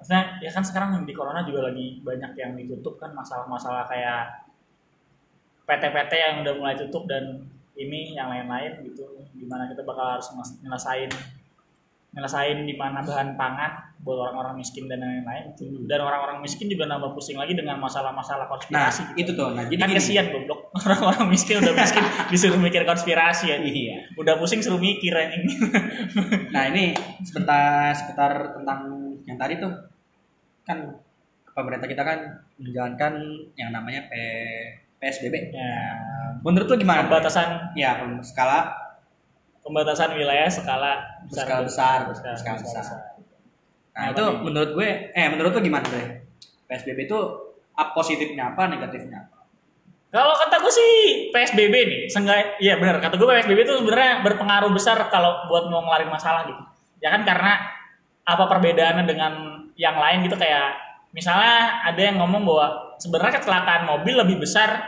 maksudnya 0.02 0.42
ya 0.42 0.50
kan 0.50 0.66
sekarang 0.66 1.06
di 1.06 1.14
corona 1.14 1.46
juga 1.46 1.70
lagi 1.70 2.02
banyak 2.02 2.34
yang 2.34 2.58
ditutup 2.58 2.98
kan 2.98 3.14
masalah-masalah 3.14 3.86
kayak 3.86 4.50
PT-PT 5.68 6.12
yang 6.14 6.34
udah 6.42 6.54
mulai 6.58 6.74
tutup 6.74 7.06
dan 7.06 7.46
ini 7.78 8.14
yang 8.14 8.28
lain-lain 8.28 8.84
gitu. 8.86 9.06
Di 9.32 9.46
mana 9.48 9.66
kita 9.70 9.82
bakal 9.86 10.18
harus 10.18 10.28
nyelesain 10.62 11.10
nyelesain 12.12 12.68
di 12.68 12.76
mana 12.76 13.00
bahan 13.00 13.40
pangan 13.40 13.96
buat 14.04 14.28
orang-orang 14.28 14.60
miskin 14.60 14.84
dan 14.84 15.00
lain-lain 15.00 15.56
dan 15.88 16.00
orang-orang 16.04 16.44
miskin 16.44 16.68
juga 16.68 16.84
nambah 16.84 17.16
pusing 17.16 17.40
lagi 17.40 17.56
dengan 17.56 17.80
masalah-masalah 17.80 18.44
Nah, 18.44 18.52
konspirasi 18.52 19.02
itu 19.16 19.32
tuh. 19.32 19.56
Nah, 19.56 19.64
jadi 19.64 19.80
kan 19.80 19.88
gini. 19.88 19.96
kesian 19.96 20.26
goblok. 20.28 20.60
Orang-orang 20.84 21.32
miskin 21.32 21.64
udah 21.64 21.72
miskin 21.72 22.04
disuruh 22.32 22.60
mikir 22.60 22.84
konspirasi 22.84 23.48
ya. 23.48 23.56
Iya. 23.56 24.12
udah 24.20 24.36
pusing 24.36 24.60
suruh 24.60 24.76
mikir 24.76 25.14
anjing. 25.16 25.46
Nah, 26.52 26.68
ini 26.68 26.92
sebentar 27.24 27.96
seputar 27.96 28.60
tentang 28.60 28.92
yang 29.24 29.38
tadi 29.40 29.56
tuh. 29.56 29.72
Kan 30.68 30.92
pemerintah 31.56 31.88
kita 31.88 32.02
kan 32.04 32.18
menjalankan 32.60 33.12
yang 33.56 33.72
namanya 33.72 34.04
P, 34.10 34.12
PSBB. 35.02 35.50
ya 35.50 35.98
Menurut 36.46 36.70
lu 36.70 36.76
gimana? 36.78 37.02
pembatasan 37.06 37.74
Ya, 37.74 37.98
skala 38.22 38.70
pembatasan 39.62 40.14
wilayah 40.14 40.46
skala 40.46 40.98
Skala 41.26 41.62
besar, 41.66 42.06
skala, 42.14 42.34
skala 42.38 42.56
besar. 42.62 42.82
besar. 42.82 42.98
Nah, 43.92 44.02
Apa 44.08 44.14
itu 44.14 44.24
nih? 44.24 44.36
menurut 44.40 44.70
gue 44.72 44.88
eh 45.12 45.26
menurut 45.28 45.50
lu 45.52 45.60
gimana, 45.60 45.84
Bre? 45.84 46.24
PSBB 46.66 47.04
itu 47.04 47.18
up 47.72 47.88
positifnya 47.92 48.54
apa, 48.54 48.64
negatifnya 48.66 49.28
apa? 49.28 49.44
Kalau 50.12 50.36
kata 50.36 50.60
gue 50.60 50.72
sih 50.72 50.92
PSBB 51.32 51.74
nih, 51.88 52.00
seenggak, 52.08 52.60
iya 52.60 52.76
benar. 52.76 53.00
Kata 53.00 53.16
gue 53.16 53.24
PSBB 53.24 53.64
itu 53.64 53.74
sebenarnya 53.80 54.20
berpengaruh 54.20 54.68
besar 54.72 54.96
kalau 55.08 55.48
buat 55.48 55.68
mau 55.68 55.84
ngelarin 55.84 56.08
masalah 56.08 56.44
gitu. 56.48 56.60
Ya 57.00 57.12
kan 57.12 57.24
karena 57.24 57.58
apa 58.22 58.44
perbedaannya 58.46 59.04
dengan 59.08 59.32
yang 59.74 59.96
lain 59.96 60.22
gitu 60.24 60.36
kayak 60.36 60.76
misalnya 61.12 61.80
ada 61.84 62.00
yang 62.00 62.16
ngomong 62.20 62.44
bahwa 62.44 62.66
sebenarnya 63.00 63.40
kecelakaan 63.40 63.82
mobil 63.88 64.14
lebih 64.16 64.36
besar 64.40 64.84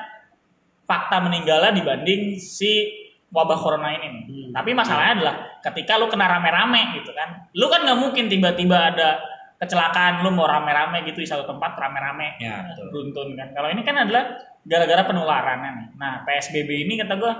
fakta 0.85 1.21
meninggalnya 1.21 1.73
dibanding 1.73 2.37
si 2.37 2.93
wabah 3.35 3.59
corona 3.59 3.91
ini 3.91 4.07
nih. 4.09 4.25
Hmm. 4.31 4.51
Tapi 4.55 4.71
masalahnya 4.77 5.13
adalah 5.19 5.35
ketika 5.59 5.99
lu 5.99 6.07
kena 6.07 6.31
rame-rame 6.31 7.03
gitu 7.03 7.11
kan, 7.11 7.51
lu 7.57 7.67
kan 7.67 7.83
nggak 7.83 7.99
mungkin 7.99 8.31
tiba-tiba 8.31 8.95
ada 8.95 9.19
kecelakaan 9.59 10.23
lu 10.23 10.31
mau 10.31 10.47
rame-rame 10.47 11.03
gitu 11.09 11.19
di 11.25 11.29
satu 11.29 11.43
tempat 11.49 11.75
rame-rame 11.79 12.37
Ya, 12.39 12.63
beruntun 12.91 13.35
kan. 13.35 13.51
Kalau 13.57 13.69
ini 13.73 13.83
kan 13.83 13.97
adalah 13.99 14.39
gara-gara 14.63 15.03
penularannya 15.03 15.71
nih. 15.75 15.89
Nah, 15.99 16.23
PSBB 16.23 16.87
ini 16.87 16.95
kata 17.01 17.15
gua 17.19 17.33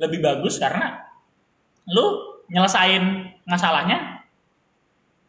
lebih 0.00 0.22
bagus 0.24 0.56
karena 0.56 1.02
lu 1.92 2.38
nyelesain 2.48 3.30
masalahnya 3.44 4.24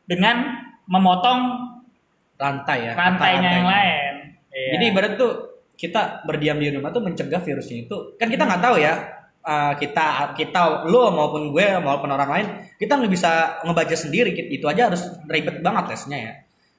dengan 0.05 0.63
memotong 0.87 1.71
Rantai 2.35 2.91
ya. 2.91 2.93
rantainya 2.99 3.47
yang 3.63 3.63
rantai-rantainya. 3.63 3.63
lain. 3.71 4.15
Iya. 4.51 4.69
Jadi 4.75 4.83
ibarat 4.91 5.11
tuh 5.15 5.31
kita 5.75 6.23
berdiam 6.23 6.55
di 6.57 6.71
rumah 6.71 6.91
tuh 6.91 7.03
mencegah 7.03 7.39
virusnya 7.43 7.87
itu. 7.87 8.17
Kan 8.19 8.27
kita 8.31 8.43
nggak 8.47 8.61
tahu 8.63 8.75
ya 8.79 8.93
uh, 9.43 9.73
kita 9.75 10.33
kita 10.33 10.87
lo 10.89 11.11
maupun 11.13 11.53
gue 11.53 11.67
maupun 11.83 12.09
orang 12.09 12.29
lain 12.31 12.47
kita 12.79 12.97
nggak 12.97 13.11
bisa 13.11 13.61
ngebaca 13.63 13.95
sendiri 13.95 14.31
itu 14.33 14.65
aja 14.65 14.89
harus 14.91 15.03
ribet 15.27 15.59
banget 15.61 15.95
tesnya 15.95 16.17
ya. 16.17 16.33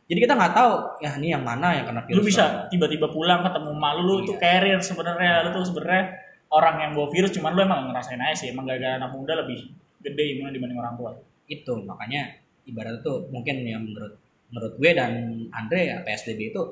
Jadi 0.07 0.19
kita 0.23 0.35
nggak 0.39 0.53
tahu 0.55 0.73
ya 1.03 1.11
ini 1.19 1.35
yang 1.35 1.43
mana 1.43 1.83
yang 1.83 1.87
kena 1.91 2.03
virus. 2.07 2.17
lu 2.19 2.23
bisa 2.23 2.45
tiba-tiba 2.71 3.11
pulang 3.11 3.43
ketemu 3.43 3.71
malu 3.75 4.03
lu 4.07 4.15
Iya. 4.23 4.27
tuh 4.31 4.37
carrier 4.39 4.79
sebenarnya 4.79 5.33
lu 5.45 5.49
tuh 5.51 5.67
sebenarnya 5.67 6.05
orang 6.47 6.77
yang 6.79 6.91
bawa 6.95 7.09
virus 7.11 7.35
cuman 7.35 7.53
lu 7.59 7.61
emang 7.67 7.91
ngerasain 7.91 8.23
aja 8.23 8.35
sih 8.39 8.49
emang 8.55 8.71
gara-gara 8.71 9.03
anak 9.03 9.11
muda 9.11 9.35
lebih 9.43 9.67
gede 9.99 10.25
imunnya 10.39 10.55
dibanding 10.55 10.79
orang 10.79 10.95
tua 10.95 11.11
itu 11.51 11.75
makanya 11.83 12.39
ibaratnya 12.63 13.03
tuh 13.03 13.27
mungkin 13.35 13.67
yang 13.67 13.83
menurut 13.83 14.15
menurut 14.55 14.73
gue 14.79 14.91
dan 14.95 15.11
Andre 15.51 15.81
ya 15.91 15.97
PSBB 16.07 16.55
itu 16.55 16.63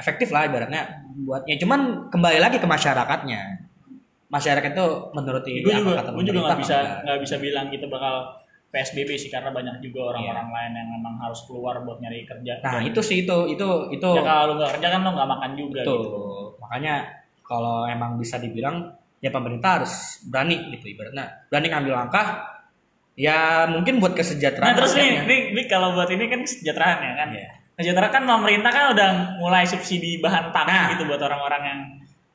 efektif 0.00 0.32
lah 0.32 0.48
ibaratnya 0.48 1.04
buatnya 1.28 1.60
cuman 1.60 2.08
kembali 2.08 2.38
lagi 2.40 2.56
ke 2.56 2.64
masyarakatnya 2.64 3.68
masyarakat 4.32 4.70
itu 4.72 4.86
menuruti 5.12 5.60
gue 5.60 5.72
juga 5.76 6.00
kata 6.00 6.10
gue 6.16 6.24
juga 6.24 6.40
nggak 6.48 6.60
bisa 6.64 6.78
nggak 7.04 7.18
bisa 7.20 7.36
bilang 7.36 7.68
kita 7.68 7.86
bakal 7.92 8.40
PSBB 8.70 9.18
sih 9.18 9.30
karena 9.34 9.50
banyak 9.50 9.82
juga 9.82 10.14
orang-orang 10.14 10.46
lain 10.46 10.72
yang 10.78 10.88
memang 10.94 11.18
harus 11.18 11.42
keluar 11.42 11.82
buat 11.82 11.98
nyari 11.98 12.22
kerja. 12.22 12.62
Nah 12.62 12.78
itu 12.86 13.02
sih 13.02 13.26
itu 13.26 13.50
itu 13.50 13.68
itu 13.90 14.08
Ya 14.14 14.22
kalau 14.22 14.54
lu 14.54 14.62
nggak 14.62 14.78
kerja 14.78 14.88
kan 14.94 15.00
lu 15.02 15.10
nggak 15.10 15.26
makan 15.26 15.50
juga 15.58 15.82
Betul. 15.82 15.98
gitu. 16.06 16.20
Makanya 16.62 16.94
kalau 17.42 17.90
emang 17.90 18.14
bisa 18.14 18.38
dibilang 18.38 18.94
ya 19.18 19.34
pemerintah 19.34 19.82
harus 19.82 20.22
berani 20.30 20.70
gitu 20.70 20.86
ibaratnya 20.86 21.50
berani 21.50 21.66
ngambil 21.66 21.92
langkah 21.98 22.26
ya 23.18 23.66
mungkin 23.68 23.98
buat 23.98 24.14
kesejahteraan 24.14 24.70
Nah 24.70 24.78
terus 24.78 24.94
nih, 24.96 25.28
nih, 25.28 25.40
nih 25.52 25.66
kalau 25.66 25.92
buat 25.92 26.08
ini 26.08 26.24
kan 26.30 26.40
kesejahteraan 26.46 26.98
ya 27.02 27.12
kan. 27.18 27.28
Iya. 27.34 27.50
Kesejahteraan 27.80 28.12
kan 28.12 28.22
pemerintah 28.22 28.68
kan 28.68 28.84
udah 28.92 29.10
mulai 29.40 29.64
subsidi 29.64 30.20
bahan 30.20 30.52
pangan 30.52 30.68
Nah. 30.68 30.88
gitu 30.92 31.08
buat 31.08 31.16
orang-orang 31.18 31.62
yang 31.64 31.80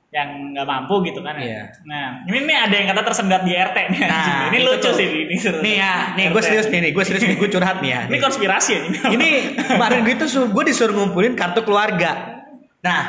yang 0.10 0.30
nggak 0.56 0.64
mampu 0.64 1.04
gitu 1.04 1.20
kan 1.20 1.36
ya. 1.36 1.44
Iya. 1.44 1.64
Nah 1.86 2.06
ini 2.26 2.48
nih 2.48 2.58
ada 2.58 2.72
yang 2.74 2.88
kata 2.90 3.02
tersendat 3.04 3.42
di 3.44 3.52
RT 3.52 3.78
nih. 3.92 4.00
Nah, 4.08 4.48
ini 4.48 4.58
lucu 4.64 4.80
tuh. 4.82 4.96
sih 4.96 5.06
ini. 5.28 5.36
seru. 5.36 5.60
nih 5.60 5.76
ya 5.76 5.94
nih 6.16 6.26
gue 6.32 6.40
serius 6.42 6.66
nih 6.66 6.80
nih 6.82 6.92
gue 6.96 7.04
serius 7.04 7.24
nih 7.24 7.36
gue 7.36 7.50
curhat 7.52 7.78
nih 7.78 7.90
ya 7.92 8.02
Ini 8.08 8.16
nih. 8.16 8.22
konspirasi 8.24 8.70
ya 8.72 8.80
ini. 8.82 8.98
ini 9.12 9.30
kemarin 9.76 10.00
gue 10.02 10.16
tuh 10.16 10.28
gue 10.48 10.64
disuruh 10.66 10.96
ngumpulin 10.96 11.36
kartu 11.36 11.62
keluarga 11.62 12.42
nah 12.80 13.02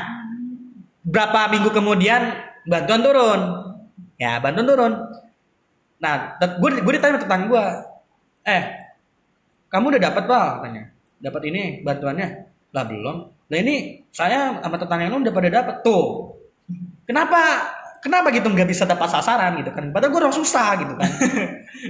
berapa 1.01 1.47
minggu 1.49 1.71
kemudian 1.71 2.35
bantuan 2.67 2.99
turun 3.01 3.41
ya 4.19 4.43
bantuan 4.43 4.67
turun 4.67 4.93
nah 5.97 6.35
gue 6.43 6.71
gue 6.83 6.93
ditanya 6.93 7.23
tetangga 7.23 7.47
gue 7.47 7.65
eh 8.45 8.63
kamu 9.71 9.95
udah 9.95 10.03
dapat 10.03 10.25
bal 10.27 10.45
katanya 10.59 10.91
dapat 11.21 11.43
ini 11.49 11.63
bantuannya? 11.83 12.29
Lah 12.73 12.85
belum. 12.85 13.17
Nah 13.47 13.59
ini 13.63 14.05
saya 14.11 14.59
sama 14.59 14.77
tetangga 14.77 15.07
yang 15.07 15.13
lain 15.19 15.25
udah 15.29 15.35
pada 15.35 15.51
dapat 15.51 15.77
tuh. 15.87 16.35
Kenapa? 17.07 17.39
Kenapa 18.03 18.31
gitu 18.31 18.47
nggak 18.47 18.71
bisa 18.71 18.87
dapat 18.87 19.09
sasaran 19.11 19.59
gitu 19.59 19.71
kan? 19.75 19.91
Padahal 19.91 20.13
gue 20.15 20.21
orang 20.21 20.37
susah 20.37 20.79
gitu 20.79 20.95
kan. 20.95 21.11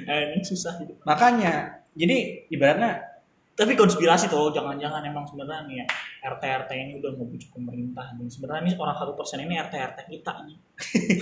Nah, 0.08 0.16
ini 0.32 0.44
susah 0.44 0.80
gitu. 0.80 0.96
makanya 1.04 1.82
jadi 1.96 2.46
ibaratnya 2.52 3.16
Tapi 3.56 3.72
konspirasi 3.72 4.28
tuh, 4.28 4.52
jangan-jangan 4.52 5.00
emang 5.00 5.24
sebenarnya 5.24 5.64
nih 5.64 5.76
ya 5.80 5.86
RT 6.28 6.44
RT 6.44 6.70
ini 6.76 6.92
udah 7.00 7.16
ngebujuk 7.16 7.56
pemerintah. 7.56 8.12
Dan 8.12 8.28
sebenarnya 8.28 8.68
ini 8.68 8.72
orang 8.76 8.92
satu 9.00 9.16
persen 9.16 9.40
ini 9.40 9.56
RT 9.56 9.72
RT 9.72 9.98
kita 10.12 10.44
nih. 10.44 10.56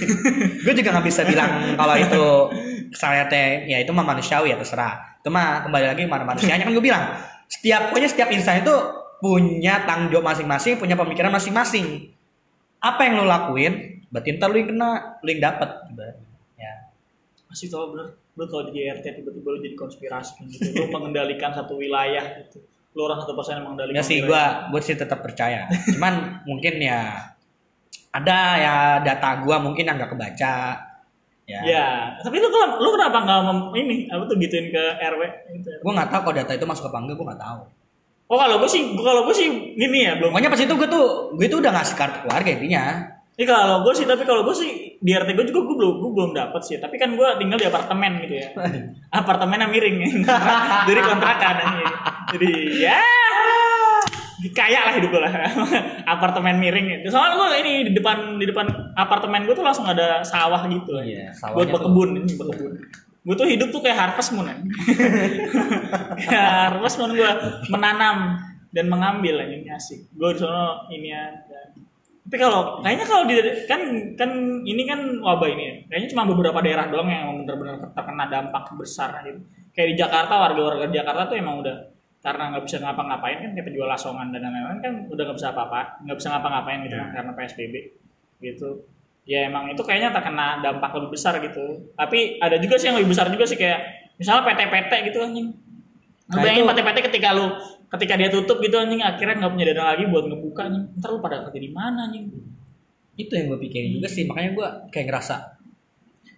gue 0.66 0.75
juga 0.75 0.99
nggak 0.99 1.06
bisa 1.06 1.23
bilang 1.23 1.78
kalau 1.78 1.94
itu 1.94 2.25
kesalahan 2.90 3.30
teh 3.30 3.70
ya 3.70 3.78
itu 3.78 3.94
mah 3.94 4.02
manusiawi 4.02 4.50
ya 4.50 4.58
terserah. 4.58 5.23
Itu 5.23 5.30
mah 5.30 5.62
kembali 5.62 5.87
lagi 5.94 6.02
mana 6.11 6.26
manusianya? 6.26 6.66
Kan 6.66 6.75
gue 6.75 6.82
bilang 6.82 7.06
setiap 7.48 7.92
pokoknya 7.92 8.10
setiap 8.10 8.28
insan 8.32 8.64
itu 8.64 8.74
punya 9.20 9.88
tanggung 9.88 10.12
jawab 10.12 10.36
masing-masing 10.36 10.76
punya 10.76 10.98
pemikiran 10.98 11.32
masing-masing 11.32 12.12
apa 12.84 13.00
yang 13.08 13.22
lo 13.22 13.24
lakuin 13.24 14.04
berarti 14.12 14.36
ntar 14.36 14.52
lo 14.52 14.56
yang 14.60 14.68
kena 14.68 14.90
lo 15.24 15.28
yang 15.28 15.42
dapet 15.42 15.70
ibaratnya. 15.88 16.28
ya 16.60 16.72
Masih 17.48 17.66
tau 17.72 17.94
bener, 17.94 18.18
lu 18.36 18.44
kalau 18.50 18.68
jadi 18.68 18.98
RT 19.00 19.22
tiba-tiba 19.22 19.48
lu 19.54 19.58
jadi 19.62 19.76
konspirasi 19.78 20.42
gitu. 20.50 20.74
Lu 20.74 20.90
mengendalikan 20.94 21.54
satu 21.54 21.78
wilayah 21.78 22.44
gitu. 22.44 22.60
Lu 22.94 23.06
orang 23.08 23.22
satu 23.22 23.34
persen 23.34 23.58
yang 23.58 23.66
mengendalikan. 23.70 23.98
ya 23.98 24.04
sih 24.04 24.22
gue 24.22 24.44
gue 24.70 24.80
sih 24.84 24.94
tetap 24.94 25.18
percaya 25.18 25.66
cuman 25.96 26.44
mungkin 26.46 26.78
ya 26.78 27.32
ada 28.14 28.38
ya 28.54 28.74
data 29.02 29.42
gue 29.42 29.56
mungkin 29.58 29.82
yang 29.82 29.96
nggak 29.98 30.14
kebaca 30.14 30.54
ya, 31.44 31.60
Ya, 31.62 31.86
tapi 32.18 32.36
lu 32.36 32.48
kenapa, 32.48 32.74
lu 32.76 32.88
kenapa 32.90 33.18
nggak 33.20 33.40
mem- 33.42 33.72
ini 33.78 33.96
apa 34.06 34.24
tuh 34.24 34.36
gituin 34.36 34.68
ke 34.68 34.82
RW 34.98 35.22
gitu. 35.54 35.70
gue 35.76 35.92
nggak 35.92 36.08
tahu 36.08 36.20
kalau 36.22 36.36
data 36.36 36.52
itu 36.52 36.64
masuk 36.64 36.84
apa 36.86 36.98
enggak 36.98 37.14
gue 37.14 37.26
nggak 37.26 37.42
tahu 37.42 37.60
Oh 38.24 38.38
kalau 38.38 38.56
gue 38.56 38.66
sih, 38.66 38.80
kalau 38.94 39.22
gue 39.22 39.34
sih 39.34 39.48
gini 39.72 39.98
ya 40.02 40.16
belum. 40.16 40.32
pokoknya 40.32 40.48
pas 40.48 40.56
itu 40.58 40.74
gue 40.74 40.88
tuh 40.88 41.04
gue 41.32 41.46
tuh 41.46 41.60
udah 41.60 41.72
ngasih 41.72 41.94
kartu 41.94 42.18
keluarga 42.20 42.50
intinya 42.50 42.84
Ini 43.34 43.44
kalau 43.44 43.82
gue 43.82 43.92
sih, 43.92 44.06
tapi 44.06 44.22
kalau 44.22 44.42
gue 44.42 44.54
sih 44.54 44.70
di 44.96 45.10
RT 45.10 45.26
gue 45.28 45.44
juga 45.44 45.60
gue 45.60 45.74
belum 45.74 45.94
gue 45.98 46.10
belum 46.12 46.30
dapat 46.32 46.62
sih. 46.62 46.78
Tapi 46.78 46.94
kan 46.94 47.12
gue 47.12 47.28
tinggal 47.34 47.58
di 47.58 47.66
apartemen 47.66 48.22
gitu 48.22 48.34
ya. 48.36 48.48
Apartemennya 49.18 49.66
miring 49.66 49.96
ya. 50.06 50.10
Dari 50.86 51.02
kontrakan 51.02 51.56
aja. 51.58 51.82
Jadi 52.30 52.50
ya 52.78 53.02
kaya 54.52 54.90
lah 54.90 54.92
hidup 55.00 55.08
gue 55.14 55.22
lah. 55.22 55.32
apartemen 56.14 56.60
miring. 56.60 56.86
ya. 56.90 56.98
Soalnya 57.08 57.38
gue 57.38 57.48
ini 57.64 57.72
di 57.88 57.92
depan 57.96 58.36
di 58.36 58.44
depan 58.44 58.92
apartemen 58.92 59.48
gue 59.48 59.54
tuh 59.56 59.64
langsung 59.64 59.88
ada 59.88 60.20
sawah 60.20 60.60
gitu. 60.68 61.00
Iya, 61.00 61.32
buat 61.54 61.70
berkebun 61.72 62.20
ini 62.20 62.34
berkebun. 62.36 62.72
Gue 63.24 63.34
tuh 63.40 63.48
hidup 63.48 63.72
tuh 63.72 63.80
kayak 63.80 63.96
harvest 63.96 64.36
moon. 64.36 64.52
ya. 64.52 64.56
Kayak 66.28 66.48
harvest 66.68 67.00
moon 67.00 67.16
gue 67.16 67.30
menanam 67.72 68.36
dan 68.68 68.86
mengambil 68.92 69.40
aja 69.40 69.54
ini 69.56 69.70
asik. 69.72 70.12
Gue 70.12 70.36
di 70.36 70.44
sono 70.44 70.84
ini 70.92 71.08
ya. 71.08 71.32
Tapi 72.24 72.36
kalau 72.40 72.84
kayaknya 72.84 73.06
kalau 73.08 73.24
di 73.24 73.36
kan 73.64 73.80
kan 74.16 74.30
ini 74.68 74.82
kan 74.84 75.24
wabah 75.24 75.48
ini 75.48 75.62
ya. 75.64 75.74
Kayaknya 75.88 76.08
cuma 76.12 76.22
beberapa 76.28 76.60
daerah 76.60 76.92
doang 76.92 77.08
yang 77.08 77.32
benar-benar 77.48 77.80
terkena 77.96 78.28
dampak 78.28 78.64
besar 78.76 79.24
gitu. 79.24 79.40
Kayak 79.72 79.88
di 79.88 79.96
Jakarta 79.96 80.34
warga-warga 80.36 80.92
Jakarta 80.92 81.32
tuh 81.32 81.36
emang 81.40 81.64
udah 81.64 81.93
karena 82.25 82.57
nggak 82.57 82.64
bisa 82.64 82.81
ngapa-ngapain 82.81 83.37
kan 83.45 83.50
kayak 83.52 83.66
penjual 83.69 83.85
asongan 83.93 84.33
dan 84.33 84.49
lain-lain 84.49 84.81
kan 84.81 84.93
udah 85.12 85.23
nggak 85.28 85.37
bisa 85.37 85.52
apa-apa 85.52 86.00
nggak 86.09 86.16
bisa 86.16 86.28
ngapa-ngapain 86.33 86.81
gitu 86.88 86.97
kan 86.97 87.09
karena 87.12 87.31
PSBB 87.37 87.75
gitu. 88.40 88.71
Ya 89.25 89.49
emang 89.49 89.69
itu 89.73 89.81
kayaknya 89.85 90.12
terkena 90.12 90.61
dampak 90.64 90.93
lebih 90.97 91.16
besar 91.16 91.37
gitu. 91.40 91.93
Tapi 91.97 92.40
ada 92.40 92.57
juga 92.57 92.81
sih 92.81 92.88
yang 92.88 92.97
lebih 92.97 93.12
besar 93.12 93.28
juga 93.28 93.45
sih 93.45 93.61
kayak 93.61 93.81
misalnya 94.16 94.45
PT-PT 94.49 94.93
gitu 95.12 95.19
anjing. 95.21 95.49
Nah, 96.33 96.40
bayangin 96.40 96.64
PT-PT 96.64 96.99
ketika 97.12 97.28
lu 97.37 97.52
ketika 97.93 98.14
dia 98.16 98.28
tutup 98.33 98.57
gitu 98.64 98.76
anjing 98.81 99.04
akhirnya 99.04 99.45
nggak 99.45 99.52
punya 99.52 99.64
dana 99.73 99.85
lagi 99.93 100.04
buat 100.09 100.25
ngebuka 100.25 100.61
anjing. 100.64 100.85
Ntar 100.97 101.09
lu 101.12 101.21
pada 101.21 101.45
kerja 101.45 101.61
di 101.61 101.71
mana 101.73 102.09
anjing? 102.09 102.33
Itu 103.21 103.33
yang 103.37 103.52
gue 103.52 103.61
pikirin 103.69 104.00
juga 104.00 104.09
sih 104.09 104.25
makanya 104.25 104.50
gue 104.57 104.69
kayak 104.93 105.07
ngerasa. 105.12 105.37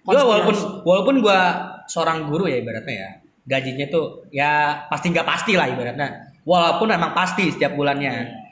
Gue 0.02 0.18
walaupun 0.18 0.82
walaupun 0.82 1.14
gue 1.22 1.40
seorang 1.86 2.26
guru 2.26 2.50
ya 2.50 2.58
ibaratnya 2.58 2.94
ya 2.94 3.10
gajinya 3.46 3.86
tuh 3.86 4.26
ya 4.34 4.82
pasti 4.90 5.14
nggak 5.14 5.26
pasti 5.26 5.52
lah 5.54 5.70
ibaratnya. 5.70 6.34
Walaupun 6.46 6.90
emang 6.90 7.14
pasti 7.14 7.50
setiap 7.50 7.74
bulannya. 7.78 8.44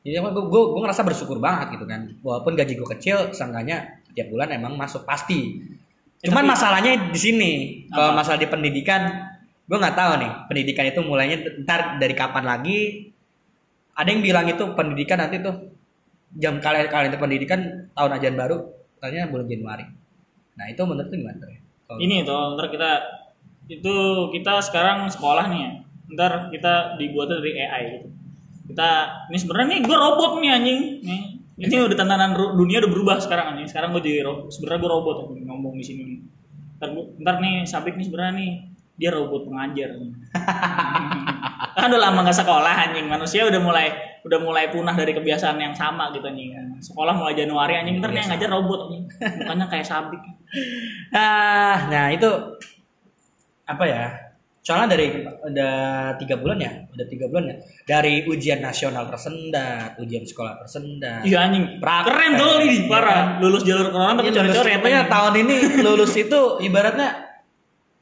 Jadi 0.00 0.16
gue 0.16 0.32
gue 0.32 0.62
gue 0.72 0.80
ngerasa 0.80 1.02
bersyukur 1.04 1.42
banget 1.42 1.76
gitu 1.76 1.84
kan. 1.84 2.06
Walaupun 2.22 2.54
gaji 2.54 2.72
gue 2.78 2.88
kecil 2.96 3.34
seenggaknya 3.34 4.00
tiap 4.14 4.30
bulan 4.30 4.50
emang 4.54 4.78
masuk 4.78 5.04
pasti. 5.04 5.60
Ya, 6.22 6.30
cuman 6.30 6.46
tapi- 6.46 6.52
masalahnya 6.56 6.92
di 7.10 7.20
sini 7.20 7.50
kalau 7.90 8.16
masalah 8.16 8.38
di 8.38 8.48
pendidikan 8.48 9.02
gue 9.70 9.78
nggak 9.78 9.94
tahu 9.94 10.12
nih 10.18 10.32
pendidikan 10.50 10.84
itu 10.90 11.00
mulainya 11.04 11.36
ntar 11.66 11.98
dari 11.98 12.14
kapan 12.14 12.44
lagi. 12.46 12.78
Ada 13.94 14.08
yang 14.16 14.22
bilang 14.24 14.46
itu 14.48 14.64
pendidikan 14.72 15.20
nanti 15.20 15.42
tuh 15.44 15.76
jam 16.38 16.62
kalian 16.62 16.88
kalian 16.88 17.10
itu 17.12 17.20
pendidikan 17.20 17.60
tahun 17.92 18.10
ajaran 18.16 18.36
baru 18.38 18.56
katanya 19.02 19.28
bulan 19.28 19.46
Januari. 19.50 19.86
Nah 20.56 20.66
itu 20.70 20.82
menurut 20.86 21.10
gimana 21.10 21.36
tuh 21.38 21.50
ini 21.98 22.22
tuh 22.22 22.54
ntar 22.54 22.70
kita 22.70 22.90
itu 23.70 23.96
kita 24.34 24.58
sekarang 24.66 25.06
sekolah 25.06 25.46
nih 25.46 25.60
ya. 25.62 25.72
Ntar 26.10 26.32
kita 26.50 26.98
dibuatnya 26.98 27.38
dari 27.38 27.52
AI 27.54 27.82
gitu. 27.94 28.08
Kita 28.74 28.90
ini 29.30 29.38
sebenarnya 29.38 29.68
nih 29.78 29.80
gue 29.86 29.96
robot 29.96 30.32
nih 30.42 30.50
anjing. 30.50 30.80
Nih 31.06 31.22
ini 31.60 31.76
udah 31.76 31.96
tantangan 31.96 32.30
dunia 32.58 32.82
udah 32.82 32.90
berubah 32.90 33.16
sekarang 33.22 33.54
anjing. 33.54 33.70
Sekarang 33.70 33.94
gue 33.94 34.02
jadi 34.02 34.26
robot 34.26 34.50
sebenarnya 34.50 34.80
gue 34.82 34.90
robot 34.90 35.16
anjing, 35.26 35.44
ngomong 35.46 35.74
di 35.78 35.84
sini 35.86 36.02
ntar, 36.80 36.90
ntar 36.96 37.36
nih 37.38 37.68
Sabik 37.68 37.94
nih 37.94 38.06
sebenarnya 38.08 38.34
nih 38.34 38.52
dia 38.98 39.10
robot 39.14 39.46
pengajar. 39.46 39.90
Kan 41.80 41.88
udah 41.88 42.02
lama 42.02 42.26
gak 42.26 42.36
sekolah 42.42 42.74
anjing. 42.90 43.06
Manusia 43.06 43.46
udah 43.46 43.60
mulai 43.62 43.86
udah 44.20 44.38
mulai 44.42 44.68
punah 44.68 44.92
dari 44.92 45.16
kebiasaan 45.16 45.56
yang 45.56 45.72
sama 45.72 46.10
gitu 46.10 46.26
anjing. 46.26 46.52
Sekolah 46.82 47.14
mulai 47.14 47.38
Januari 47.38 47.78
anjing. 47.78 48.02
Ntar 48.02 48.10
nih 48.10 48.26
ngajar 48.26 48.50
robot 48.50 48.90
anjing. 48.90 49.04
Mukanya 49.40 49.66
kayak 49.70 49.86
Sabik. 49.86 50.20
Ah 51.14 51.86
nah 51.86 52.10
itu 52.10 52.28
apa 53.70 53.84
ya 53.86 54.04
soalnya 54.60 54.92
dari 54.92 55.06
udah 55.24 55.76
tiga 56.16 56.36
bulan 56.36 56.58
ya 56.58 56.68
udah 56.86 57.06
tiga 57.08 57.26
bulan 57.26 57.44
ya 57.48 57.56
dari 57.86 58.22
ujian 58.24 58.60
nasional 58.60 59.08
tersendat 59.08 59.96
ujian 59.96 60.20
sekolah 60.20 60.60
tersendat 60.60 61.24
Iya 61.24 61.48
anjing. 61.48 61.80
Praktek. 61.80 62.06
Keren 62.06 62.30
tuh 62.36 62.50
ini 62.60 62.76
Iya 62.76 62.84
parah. 62.86 63.14
kan? 63.16 63.26
Lulus 63.40 63.62
jalur 63.62 63.88
corona 63.88 64.12
tapi 64.14 64.28
Iya, 64.28 64.36
lulus- 64.36 64.52
coret-coret. 64.52 64.76
pokoknya 64.78 65.02
tahun 65.08 65.34
ini 65.38 65.54
lulus 65.80 66.12
itu 66.14 66.40
ibaratnya 66.60 67.08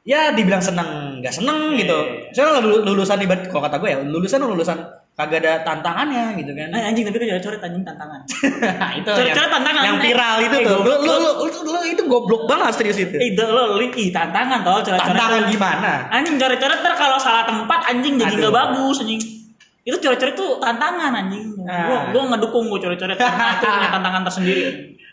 ya 0.03 0.33
dibilang 0.33 0.59
seneng 0.59 0.89
nggak 1.21 1.31
seneng 1.33 1.59
Iya. 1.73 1.79
gitu 1.79 1.99
soalnya 2.33 2.59
lulu- 2.59 2.83
lulusan 2.85 3.19
ibarat 3.21 3.47
kalau 3.47 3.63
kata 3.63 3.77
gue 3.79 3.89
ya 3.89 3.99
lulusan 4.01 4.41
lulusan 4.41 4.79
kagak 5.19 5.43
ada 5.43 5.53
tantangannya 5.61 6.39
gitu 6.39 6.55
kan 6.55 6.71
Eh, 6.71 6.83
anjing 6.85 7.03
tapi 7.03 7.19
kan 7.19 7.27
coret-coret 7.29 7.59
anjing 7.61 7.83
tantangan. 7.83 8.21
Nah, 8.79 8.91
itu 8.99 9.11
Coret-coret 9.11 9.35
yang, 9.43 9.51
tantangan. 9.53 9.83
yang 9.83 9.97
viral 9.99 10.37
itu 10.39 10.55
Eh, 10.55 10.63
tuh 10.63 10.79
lu, 10.79 10.95
lu, 10.97 11.15
lu, 11.19 11.31
lu- 11.43 11.65
lu 11.69 11.81
itu 11.85 12.03
goblok 12.05 12.43
banget 12.45 12.73
serius 12.73 12.99
itu 13.01 13.13
Eh, 13.13 13.35
itu 13.35 13.43
lo 13.43 13.75
link 13.75 13.93
ih 13.93 14.09
tantangan 14.09 14.63
tau 14.63 14.79
coret-coret. 14.79 15.11
tantangan 15.11 15.43
gimana 15.45 15.93
Anjing 16.09 16.37
coret-coret 16.37 16.79
ntar 16.79 16.95
kalau 16.95 17.19
salah 17.19 17.43
tempat 17.45 17.81
anjing 17.89 18.15
jadi 18.17 18.31
nggak 18.33 18.55
bagus 18.55 18.97
anjing. 19.01 19.19
Itu 19.83 19.97
coret-coret 19.99 20.33
tuh 20.33 20.51
tantangan 20.57 21.11
anjing. 21.13 21.45
Gua 21.59 21.67
Ah. 21.67 22.09
gua 22.09 22.23
ngedukung 22.29 22.65
gua 22.67 22.79
coret-coret 22.79 23.19
karena 23.19 23.47
itu 23.53 23.67
punya 23.67 23.91
tantangan 23.97 24.23
tersendiri. 24.23 24.63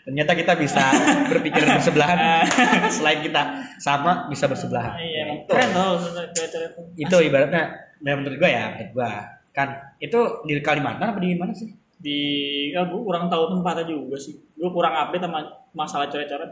ternyata 0.06 0.32
kita 0.32 0.54
bisa 0.54 0.86
berpikir 1.26 1.66
bersebelahan 1.74 2.46
selain 2.86 3.20
kita 3.20 3.42
sama 3.76 4.30
bisa 4.30 4.46
bersebelahan 4.46 4.94
Iya, 4.94 5.20
emang 5.26 5.38
keren 5.44 5.70
coret-coret. 5.74 6.70
itu 6.94 7.16
ibaratnya 7.20 7.62
nah 7.98 8.14
menurut 8.14 8.38
gue 8.38 8.46
ya 8.46 8.70
menurut 8.70 8.92
gue 8.94 9.10
kan 9.56 9.72
itu 10.04 10.20
di 10.44 10.60
Kalimantan 10.60 11.16
apa 11.16 11.20
di 11.24 11.32
mana 11.32 11.56
sih? 11.56 11.72
Di 11.96 12.20
ya 12.76 12.84
gue 12.84 13.00
kurang 13.00 13.32
tahu 13.32 13.56
tempatnya 13.56 13.88
juga 13.88 14.20
sih. 14.20 14.36
Gue 14.52 14.68
kurang 14.68 14.92
update 14.92 15.24
sama 15.24 15.40
masalah 15.72 16.12
coret-coret. 16.12 16.44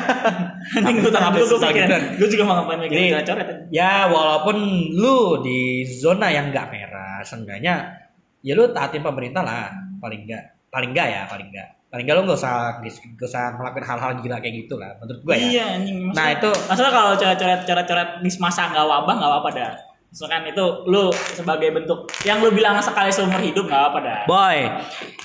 Anjing 0.80 0.96
gue 1.04 1.12
update 1.12 1.44
gue 1.44 1.60
pikiran 1.60 2.02
gue 2.16 2.28
juga 2.32 2.42
mau 2.48 2.54
ngapain 2.64 2.80
mikirin 2.88 3.12
coret-coret 3.12 3.46
anjing. 3.52 3.68
ya 3.68 4.08
walaupun 4.08 4.56
lu 4.96 5.44
di 5.44 5.84
zona 5.84 6.32
yang 6.32 6.48
nggak 6.48 6.72
merah 6.72 7.20
seenggaknya 7.20 7.84
ya 8.40 8.52
lu 8.56 8.72
taatin 8.72 9.04
pemerintah 9.04 9.44
lah. 9.44 9.68
Paling 10.00 10.24
nggak 10.24 10.72
paling 10.72 10.96
nggak 10.96 11.08
ya 11.12 11.22
paling 11.28 11.52
nggak. 11.52 11.68
Paling 11.92 12.04
nggak 12.08 12.16
lu 12.16 12.22
nggak 12.24 12.40
usah 12.40 12.80
nggak 12.80 13.28
usah 13.28 13.44
ngelakuin 13.60 13.84
hal-hal 13.84 14.10
gila 14.24 14.36
kayak 14.40 14.54
gitu 14.64 14.80
lah 14.80 14.96
menurut 15.04 15.20
gue 15.20 15.34
ya. 15.36 15.44
Iya 15.52 15.64
anjing. 15.84 15.98
Nah, 16.16 16.26
itu- 16.32 16.60
masalah 16.64 16.90
kalau 16.96 17.12
coret-coret 17.12 17.60
coret-coret 17.68 18.08
di 18.24 18.30
masa 18.40 18.72
nggak 18.72 18.88
wabah 18.88 19.14
nggak 19.20 19.30
apa-apa 19.36 19.50
dah 19.52 19.72
misalkan 20.16 20.48
itu 20.48 20.64
lu 20.88 21.12
sebagai 21.12 21.76
bentuk 21.76 22.08
yang 22.24 22.40
lu 22.40 22.48
bilang 22.48 22.80
sekali 22.80 23.12
seumur 23.12 23.36
hidup 23.36 23.68
nggak 23.68 23.76
apa-apa 23.76 23.98
dah 24.00 24.18
Boy, 24.24 24.64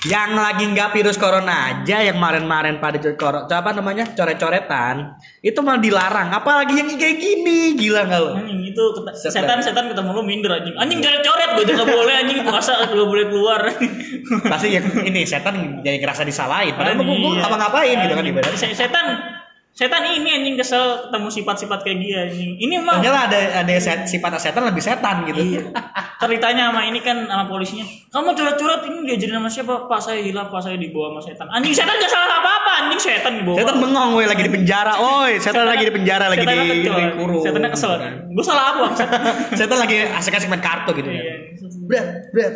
yang 0.04 0.36
lagi 0.36 0.68
nggak 0.68 0.92
virus 0.92 1.16
corona 1.16 1.72
aja 1.72 2.04
yang 2.04 2.20
kemarin-kemarin 2.20 2.76
pada 2.76 3.00
coret 3.00 3.48
apa 3.48 3.72
namanya 3.72 4.04
coret-coretan 4.12 5.16
itu 5.40 5.56
malah 5.58 5.80
dilarang. 5.80 6.28
Apalagi 6.28 6.76
yang 6.76 6.92
kayak 6.92 7.16
gini, 7.16 7.72
gila 7.74 8.04
nggak 8.04 8.20
lo? 8.20 8.30
anjing 8.36 8.62
itu 8.62 8.84
setan-setan 9.16 9.88
ketemu 9.88 10.10
lu 10.12 10.22
minder 10.22 10.52
anjing 10.52 10.76
anjing 10.76 11.00
coret-coret 11.00 11.50
gue 11.56 11.64
juga 11.66 11.84
boleh 11.88 12.14
anjing 12.14 12.38
puasa 12.44 12.72
gak 12.84 12.92
boleh 12.92 13.24
keluar 13.32 13.60
Pasti 14.44 14.76
yang 14.76 14.84
ini 15.02 15.24
setan 15.24 15.80
jadi 15.80 15.98
ngerasa 15.98 16.22
disalahin. 16.22 16.76
Padahal 16.76 17.00
gue 17.00 17.08
gue 17.08 17.32
Iya. 17.32 17.48
apa 17.48 17.56
ngapain 17.56 17.96
gitu 17.96 18.12
kan 18.12 18.24
ibaratnya. 18.28 18.58
Se- 18.60 18.76
setan 18.76 19.06
setan 19.72 20.04
ini 20.04 20.28
anjing 20.28 20.54
kesel 20.54 21.08
ketemu 21.08 21.28
sifat-sifat 21.32 21.80
kayak 21.80 21.98
dia 21.98 22.16
anjing 22.28 22.60
ini 22.60 22.76
mah 22.76 23.00
Ternyata 23.00 23.20
ada 23.32 23.40
ada 23.64 23.74
set, 23.80 24.04
sifat 24.04 24.36
setan 24.36 24.68
lebih 24.68 24.84
setan 24.84 25.24
gitu. 25.24 25.40
Iya. 25.40 25.72
Ceritanya 26.20 26.70
sama 26.70 26.84
ini 26.84 27.00
kan 27.00 27.24
sama 27.24 27.48
polisinya. 27.48 27.82
Kamu 28.12 28.30
curhat-curhat 28.30 28.84
ini 28.84 29.08
diajarin 29.08 29.40
sama 29.40 29.48
siapa? 29.48 29.74
Pak 29.88 29.98
saya 29.98 30.20
hilaf, 30.20 30.52
pak 30.52 30.60
saya 30.60 30.76
dibawa 30.76 31.16
sama 31.16 31.20
setan. 31.24 31.46
Anjing 31.50 31.72
setan 31.72 31.96
gak 31.96 32.06
salah 32.06 32.38
apa-apa, 32.38 32.72
anjing 32.84 33.00
setan 33.00 33.32
dibawa. 33.40 33.56
Setan 33.58 33.76
bengong 33.80 34.10
woi 34.12 34.26
lagi 34.28 34.42
di 34.44 34.52
penjara. 34.52 34.92
Woi, 34.94 35.40
setan 35.40 35.64
lagi 35.64 35.82
di 35.88 35.92
penjara 35.92 36.28
lagi 36.28 36.44
di, 36.44 36.86
dikurung. 36.86 37.42
Setannya 37.42 37.70
kesel. 37.72 37.92
Gue 38.28 38.44
salah 38.44 38.64
apa? 38.76 38.86
Setan 39.58 39.78
lagi 39.80 40.04
asik-asik 40.04 40.46
main 40.46 40.60
kartu 40.62 40.92
gitu 40.94 41.08
Iya. 41.08 41.22
kan. 41.24 41.38
Bret, 41.88 42.06
bret. 42.30 42.54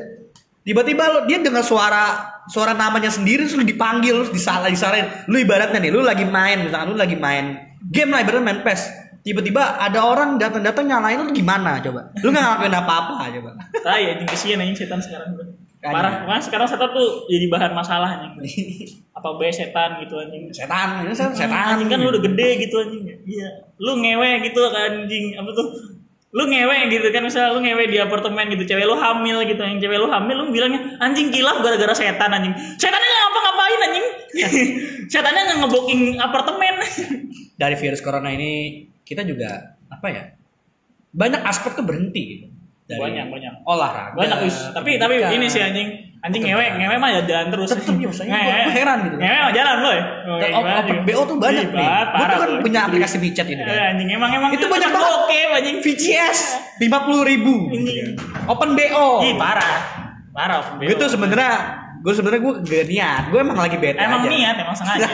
Tiba-tiba 0.67 1.05
lo 1.07 1.19
dia 1.31 1.39
dengar 1.39 1.63
suara 1.63 2.35
suara 2.51 2.75
namanya 2.75 3.07
sendiri 3.07 3.47
terus 3.47 3.55
lu 3.55 3.63
dipanggil 3.63 4.19
terus 4.19 4.35
disalah 4.35 4.67
disalahin. 4.67 5.07
Lu 5.31 5.39
ibaratnya 5.39 5.79
nih, 5.79 5.95
lu 5.95 6.03
lagi 6.03 6.27
main 6.27 6.67
misalkan 6.67 6.91
lu 6.91 6.99
lagi 6.99 7.15
main 7.15 7.55
game 7.87 8.11
lah 8.11 8.27
ibaratnya 8.27 8.45
main 8.51 8.61
PES. 8.67 8.83
Tiba-tiba 9.23 9.79
ada 9.79 10.07
orang 10.07 10.39
datang-datang 10.39 10.87
nyalain 10.87 11.23
lu 11.23 11.31
gimana 11.31 11.79
coba? 11.83 12.11
Lu 12.23 12.31
nggak 12.35 12.43
ngelakuin 12.43 12.75
apa-apa 12.79 13.15
coba. 13.31 13.51
Tai 13.87 14.03
anjing 14.03 14.27
kesian 14.27 14.59
anjing 14.59 14.79
setan 14.79 14.99
sekarang. 14.99 15.39
Parah, 15.87 16.27
makanya 16.27 16.43
sekarang 16.43 16.67
setan 16.67 16.91
tuh 16.91 17.31
jadi 17.31 17.47
bahan 17.47 17.71
masalah 17.71 18.11
anjing. 18.19 18.35
Apa 19.19 19.39
bae 19.39 19.55
setan 19.55 20.03
gitu 20.03 20.19
anjing. 20.19 20.51
Setan, 20.51 21.07
setan. 21.15 21.31
setan. 21.35 21.79
Anjing 21.79 21.89
kan 21.91 21.99
lu 22.03 22.11
udah 22.11 22.23
gede 22.27 22.49
gitu 22.67 22.75
anjing. 22.83 23.03
Iya. 23.07 23.51
Lu 23.79 24.03
ngewe 24.03 24.51
gitu 24.51 24.61
kan 24.67 25.07
anjing. 25.07 25.39
Apa 25.39 25.51
tuh? 25.55 25.67
Lu 26.35 26.43
ngewe 26.51 26.91
gitu 26.91 27.07
kan 27.15 27.23
misalnya 27.23 27.55
lu 27.55 27.63
ngewe 27.63 27.87
di 27.87 27.99
apartemen 28.03 28.51
gitu 28.51 28.67
cewek 28.75 28.85
lu 28.85 28.99
hamil 28.99 29.47
gitu 29.47 29.63
yang 29.63 29.79
cewek 29.79 29.99
lu 30.01 30.11
hamil 30.11 30.37
lu 30.43 30.45
bilangnya 30.51 30.99
anjing 30.99 31.31
kilaf 31.31 31.63
gara-gara 31.63 31.95
setan 31.95 32.29
anjing 32.35 32.53
setannya 32.77 33.07
nggak 33.07 33.23
ngapa-ngapain 33.25 33.81
anjing 33.87 34.07
setannya 35.13 35.41
nggak 35.47 35.59
ngebooking 35.65 36.03
apartemen 36.19 36.75
Dari 37.63 37.77
virus 37.81 38.05
corona 38.05 38.29
ini 38.35 38.85
kita 39.01 39.25
juga 39.25 39.81
apa 39.89 40.07
ya? 40.13 40.29
Banyak 41.17 41.41
aspek 41.41 41.73
tuh 41.73 41.89
berhenti 41.89 42.23
gitu. 42.37 42.47
Dari 42.85 43.01
Banyak, 43.01 43.27
banyak. 43.33 43.53
Olahraga. 43.65 44.15
banyak 44.15 44.39
tapi 44.77 45.01
tapi 45.01 45.15
ini 45.35 45.47
sih 45.49 45.59
anjing 45.59 46.16
anjing 46.19 46.43
ngewe 46.43 46.67
ngewe 46.75 46.97
mah 46.97 47.11
ya 47.11 47.21
jalan 47.23 47.47
terus 47.49 47.69
Tetep 47.71 47.87
ya, 47.93 48.05
maksudnya 48.05 48.35
Ngewe. 48.35 48.51
gua 48.59 48.73
heran 48.73 48.99
gitu. 49.01 49.17
ngewe 49.17 49.37
mah 49.39 49.53
jalan 49.53 49.77
boy 49.79 49.99
Oh, 50.27 50.39
open 50.59 50.97
BO 51.03 51.23
tuh 51.25 51.37
banyak 51.37 51.67
nih. 51.69 51.87
Gue 51.87 52.25
tuh 52.27 52.39
kan 52.39 52.51
punya 52.61 52.81
aplikasi 52.83 53.17
WeChat 53.17 53.47
ini 53.47 53.59
Eh, 53.59 53.65
kan. 53.65 53.93
anjing 53.93 54.09
emang 54.11 54.31
emang 54.33 54.51
Itu 54.51 54.67
banyak 54.67 54.89
banget. 54.89 55.13
oke 55.17 55.41
anjing 55.53 55.77
VCS 55.79 56.39
50 56.79 56.91
ribu. 57.25 57.55
Ini. 57.71 57.95
Open 58.45 58.71
BO. 58.73 59.07
Ih 59.23 59.35
parah 59.35 59.77
parah 60.31 60.57
open 60.61 60.83
Gue 60.83 60.93
BO. 60.93 61.01
tuh 61.01 61.09
sebenarnya 61.09 61.53
gue 61.97 62.13
sebenarnya 62.13 62.41
gue 62.41 62.55
gak 62.61 62.85
niat. 62.87 63.23
Gue 63.29 63.41
emang 63.41 63.57
lagi 63.57 63.77
bete 63.77 63.97
Emang 63.97 64.21
aja. 64.21 64.29
niat, 64.29 64.55
emang 64.57 64.75
sengaja. 64.75 65.09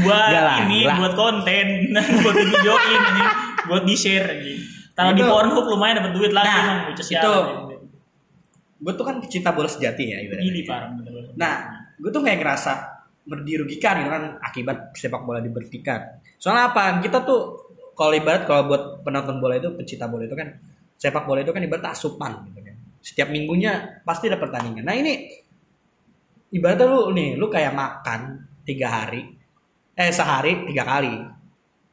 buat 0.00 0.28
Enggak 0.28 0.42
lah, 0.42 0.56
ini, 0.62 0.78
enggak. 0.82 0.96
buat 0.96 1.14
konten, 1.14 1.66
buat 2.22 2.34
di 2.34 2.44
videoin 2.46 3.00
ini, 3.06 3.24
buat 3.64 3.82
di 3.84 3.94
share. 3.94 4.28
Kalau 4.92 5.12
di 5.12 5.20
Itu- 5.20 5.30
Pornhub 5.30 5.64
lumayan 5.66 5.94
dapat 5.98 6.12
duit 6.12 6.30
lagi 6.30 6.44
Nah, 6.46 6.60
emang 6.60 6.78
itu. 6.92 7.32
Gue 8.78 8.92
tuh 8.94 9.04
kan 9.06 9.18
pecinta 9.18 9.50
bola 9.50 9.66
sejati 9.66 10.02
ya 10.06 10.18
ibaratnya. 10.22 10.48
Ini 10.48 10.60
parah 10.62 10.90
bener. 10.94 11.12
Nah, 11.34 11.54
gue 11.98 12.10
tuh 12.14 12.22
kayak 12.22 12.38
ngerasa 12.38 12.72
dirugikan 13.28 14.00
gitu 14.00 14.10
kan 14.10 14.24
akibat 14.40 14.96
sepak 14.96 15.22
bola 15.26 15.42
diberhentikan. 15.44 16.22
Soalnya 16.40 16.72
apa? 16.72 17.02
Kita 17.04 17.26
tuh 17.26 17.68
kalau 17.92 18.14
ibarat 18.14 18.46
kalau 18.46 18.70
buat 18.70 18.82
penonton 19.02 19.42
bola 19.42 19.58
itu 19.58 19.74
pecinta 19.74 20.06
bola 20.06 20.24
itu 20.24 20.38
kan 20.38 20.54
sepak 20.94 21.26
bola 21.26 21.42
itu 21.42 21.50
kan 21.50 21.60
ibarat 21.60 21.92
asupan 21.92 22.46
gitu 22.48 22.60
kan. 22.62 22.76
Setiap 23.02 23.28
minggunya 23.28 24.00
pasti 24.06 24.30
ada 24.30 24.38
pertandingan. 24.38 24.86
Nah 24.86 24.94
ini 24.96 25.28
ibaratnya 26.54 26.86
lu 26.88 27.12
nih, 27.12 27.36
lu 27.36 27.50
kayak 27.52 27.74
makan 27.74 28.48
tiga 28.64 28.88
hari, 29.02 29.26
eh 29.92 30.12
sehari 30.14 30.64
tiga 30.70 30.86
kali. 30.86 31.12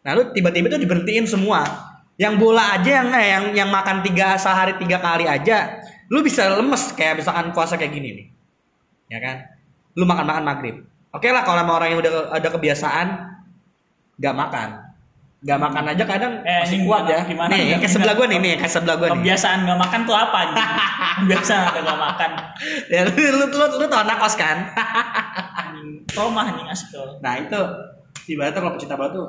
Nah 0.05 0.11
lu 0.13 0.31
tiba-tiba 0.31 0.71
tuh 0.71 0.79
diberhentiin 0.79 1.25
semua. 1.27 1.91
Yang 2.15 2.33
bola 2.39 2.79
aja 2.79 3.03
yang 3.03 3.09
eh, 3.11 3.27
yang 3.27 3.45
yang 3.65 3.69
makan 3.73 3.99
tiga 3.99 4.39
sehari 4.39 4.79
tiga 4.79 5.03
kali 5.03 5.27
aja, 5.27 5.83
lu 6.07 6.19
bisa 6.21 6.53
lemes 6.53 6.93
kayak 6.93 7.17
misalkan 7.17 7.49
puasa 7.49 7.75
kayak 7.75 7.91
gini 7.91 8.09
nih 8.13 8.27
ya 9.07 9.19
kan? 9.19 9.37
Lu 9.93 10.03
makan 10.03 10.25
makan 10.25 10.43
maghrib. 10.43 10.75
Oke 11.09 11.29
lah 11.29 11.41
kalau 11.41 11.59
sama 11.59 11.73
orang 11.75 11.89
yang 11.89 11.99
udah 11.99 12.13
ada 12.29 12.49
kebiasaan 12.49 13.07
nggak 14.15 14.35
makan. 14.35 14.69
Nggak 15.39 15.59
makan 15.61 15.83
aja 15.93 16.03
kadang 16.03 16.33
Eh, 16.41 16.61
masih 16.65 16.79
kuat 16.83 17.05
ya. 17.05 17.21
gimana? 17.23 17.49
nih 17.49 17.77
ke 17.77 17.85
sebelah 17.85 18.13
gue 18.13 18.25
nih 18.27 18.39
nih 18.39 18.53
ke 18.57 18.65
sebelah 18.65 18.97
gue 18.97 19.07
nih. 19.07 19.19
Kebiasaan 19.21 19.57
nggak 19.63 19.79
makan 19.79 19.99
tuh 20.03 20.15
apa 20.15 20.37
anjing? 20.41 20.67
Kebiasaan 21.21 21.61
ada 21.69 21.79
nggak 21.79 21.99
makan. 22.01 22.29
ya, 22.89 23.01
lu, 23.05 23.13
lu, 23.13 23.45
lu, 23.47 23.65
lu 23.77 23.85
tau 23.85 24.01
anak 24.01 24.17
kos 24.17 24.35
kan 24.35 24.57
trauma 26.05 26.41
anjing 26.45 26.67
asik 26.67 26.89
tuh. 26.91 27.17
nah 27.19 27.37
itu. 27.37 27.61
Ibaratnya 28.25 28.57
kalau 28.57 28.73
pecinta 28.73 28.97
bola 28.97 29.09
tuh 29.11 29.27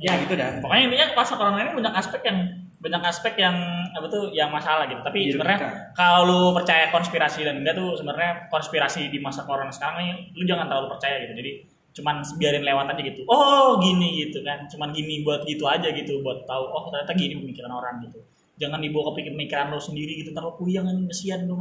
ya 0.00 0.16
gitu 0.24 0.32
dah. 0.32 0.56
Pokoknya 0.64 0.82
intinya 0.88 1.06
pas 1.12 1.28
corona 1.28 1.60
ini 1.60 1.76
banyak 1.76 1.94
aspek 1.94 2.20
yang 2.24 2.38
banyak 2.80 3.02
aspek 3.04 3.36
yang 3.36 3.56
apa 3.92 4.08
tuh 4.08 4.32
yang 4.32 4.48
masalah 4.48 4.88
gitu. 4.88 5.04
Tapi 5.04 5.28
Iya, 5.28 5.36
sebenarnya 5.36 5.58
kalau 5.92 6.20
lu 6.24 6.40
percaya 6.56 6.88
konspirasi 6.88 7.44
dan 7.44 7.60
enggak 7.60 7.76
tuh 7.76 7.92
sebenarnya 8.00 8.48
konspirasi 8.48 9.12
di 9.12 9.20
masa 9.20 9.44
corona 9.44 9.68
sekarang 9.68 10.00
ini 10.00 10.12
lu 10.32 10.48
jangan 10.48 10.64
terlalu 10.64 10.96
percaya 10.96 11.20
gitu. 11.28 11.36
Jadi 11.36 11.52
cuman 12.00 12.24
biarin 12.40 12.64
lewat 12.64 12.96
aja 12.96 13.02
gitu. 13.04 13.20
Oh, 13.28 13.76
gini 13.84 14.24
gitu 14.24 14.40
kan. 14.40 14.64
Cuman 14.64 14.96
gini 14.96 15.20
buat 15.20 15.44
gitu 15.44 15.68
aja 15.68 15.92
gitu 15.92 16.24
buat 16.24 16.48
tahu 16.48 16.64
oh 16.72 16.88
ternyata 16.88 17.12
gini 17.12 17.36
pemikiran 17.36 17.68
orang 17.68 18.00
gitu. 18.08 18.24
Jangan 18.56 18.80
dibawa 18.80 19.12
ke 19.12 19.28
pemikiran 19.28 19.68
lu 19.68 19.80
sendiri 19.80 20.24
gitu. 20.24 20.32
Ntar 20.32 20.48
lu 20.48 20.56
puyeng 20.56 20.88
kan 20.88 20.96
kesian 21.04 21.44
lu. 21.44 21.54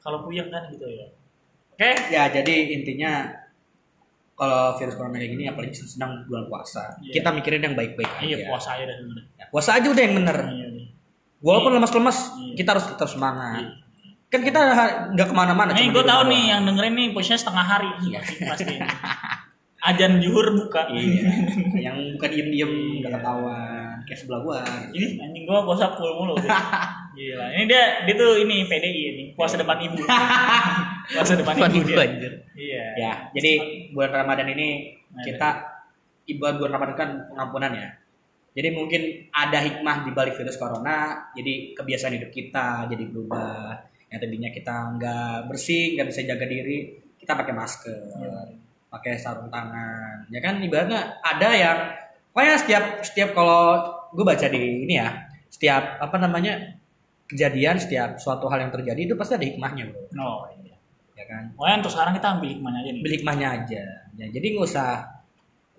Kalau 0.00 0.18
puyeng 0.24 0.48
kan 0.48 0.72
gitu 0.72 0.88
ya. 0.88 1.12
Oke. 1.74 1.90
ya 2.08 2.30
jadi 2.30 2.54
intinya 2.80 3.43
kalau 4.34 4.74
virus 4.74 4.94
corona 4.94 5.14
kayak 5.14 5.30
gini 5.30 5.44
apalagi 5.46 5.72
sedang 5.72 6.22
bulan 6.24 6.44
puasa 6.44 6.98
Iya. 6.98 7.12
kita 7.14 7.28
mikirin 7.30 7.62
yang 7.62 7.74
baik-baik 7.74 8.10
aja 8.16 8.26
Iya 8.26 8.36
puasa 8.46 8.68
aja 8.74 8.84
dah 8.84 8.96
sebenarnya. 8.96 9.24
Ya, 9.32 9.44
puasa 9.48 9.70
aja 9.72 9.86
udah 9.86 10.02
yang 10.02 10.14
bener 10.16 10.38
Iya 10.44 10.66
nih. 10.70 10.86
walaupun 11.38 11.72
lemas-lemas 11.72 12.18
Iya. 12.34 12.54
kita 12.56 12.68
harus 12.72 12.86
tetap 12.86 13.06
semangat 13.06 13.62
Iya. 13.62 13.72
kan 14.26 14.40
kita 14.42 14.58
nggak 15.12 15.28
ke 15.28 15.34
mana-mana 15.34 15.70
Nih 15.72 15.88
gue 15.88 16.02
tahu 16.02 16.22
nih 16.26 16.42
yang 16.50 16.62
dengerin 16.64 16.92
nih 16.92 17.06
posisinya 17.10 17.38
setengah 17.40 17.64
hari 17.64 17.88
pasti 18.10 18.34
pasti. 18.42 18.74
Ajan 19.84 20.16
juhur 20.16 20.48
buka. 20.56 20.88
Iya. 20.88 21.28
yang 21.78 21.96
bukan 22.16 22.28
diem-diem 22.28 22.72
Iya. 22.72 22.98
nggak 23.00 23.12
ketahuan 23.14 23.96
kayak 24.04 24.18
sebelah 24.18 24.40
gua. 24.40 24.58
Ini 24.90 25.06
anjing 25.18 25.44
gua 25.44 25.60
puasa 25.62 25.92
full 25.92 26.08
mulu. 26.10 26.34
Gila. 27.16 27.44
Ini 27.52 27.64
dia 27.64 27.82
dia 28.02 28.14
tuh 28.14 28.36
ini 28.36 28.64
PDI 28.64 29.02
ini, 29.06 29.24
puasa 29.32 29.54
depan 29.54 29.78
ibu. 29.78 30.00
puasa 31.04 31.36
depan 31.36 31.54
ibu 31.68 31.84
dia. 31.84 32.00
anjir. 32.00 32.32
Iya. 32.56 32.84
Ya, 32.96 33.12
jadi 33.36 33.52
bulan 33.92 34.12
Ramadan 34.24 34.48
ini 34.52 34.68
Nah, 35.14 35.22
kita 35.22 35.48
ibarat 36.26 36.58
bulan 36.58 36.72
Ramadan 36.74 36.96
kan 36.98 37.10
pengampunan 37.30 37.70
ya. 37.70 37.88
Jadi 38.54 38.68
mungkin 38.70 39.02
ada 39.30 39.58
hikmah 39.62 40.06
di 40.06 40.10
balik 40.14 40.34
virus 40.38 40.58
corona, 40.58 41.30
jadi 41.34 41.74
kebiasaan 41.74 42.18
hidup 42.18 42.30
kita 42.30 42.86
jadi 42.90 43.02
berubah. 43.10 43.78
Yang 44.10 44.18
tadinya 44.26 44.50
kita 44.50 44.74
nggak 44.94 45.38
bersih, 45.50 45.94
nggak 45.98 46.06
bisa 46.10 46.20
jaga 46.22 46.46
diri, 46.46 46.98
kita 47.18 47.34
pakai 47.34 47.54
masker, 47.54 47.98
Iya. 48.14 48.58
pakai 48.90 49.14
sarung 49.18 49.50
tangan. 49.50 50.26
Ya 50.30 50.38
kan 50.38 50.62
ibaratnya 50.62 51.18
ada 51.18 51.50
yang 51.50 51.78
pokoknya 52.30 52.56
setiap 52.58 52.84
setiap 53.02 53.30
kalau 53.34 53.90
gue 54.14 54.22
baca 54.22 54.46
di 54.46 54.86
ini 54.86 54.94
ya, 54.98 55.10
setiap 55.50 55.98
apa 55.98 56.16
namanya 56.18 56.78
kejadian, 57.26 57.78
setiap 57.78 58.18
suatu 58.22 58.46
hal 58.46 58.66
yang 58.66 58.72
terjadi 58.74 59.00
itu 59.10 59.14
pasti 59.18 59.34
ada 59.34 59.46
hikmahnya, 59.50 59.90
bro. 59.90 60.02
No. 60.14 60.46
Iya. 60.62 60.73
Ya 61.14 61.24
kan? 61.24 61.42
Pokoknya 61.54 61.76
untuk 61.78 61.92
sekarang 61.94 62.12
kita 62.14 62.26
ambil 62.34 62.48
hikmahnya 62.50 62.80
aja 62.82 62.90
nih. 62.90 63.02
beli 63.02 63.14
hikmahnya 63.18 63.48
aja. 63.50 63.82
Ya 64.14 64.26
jadi 64.30 64.46
nggak 64.54 64.66
usah 64.66 64.90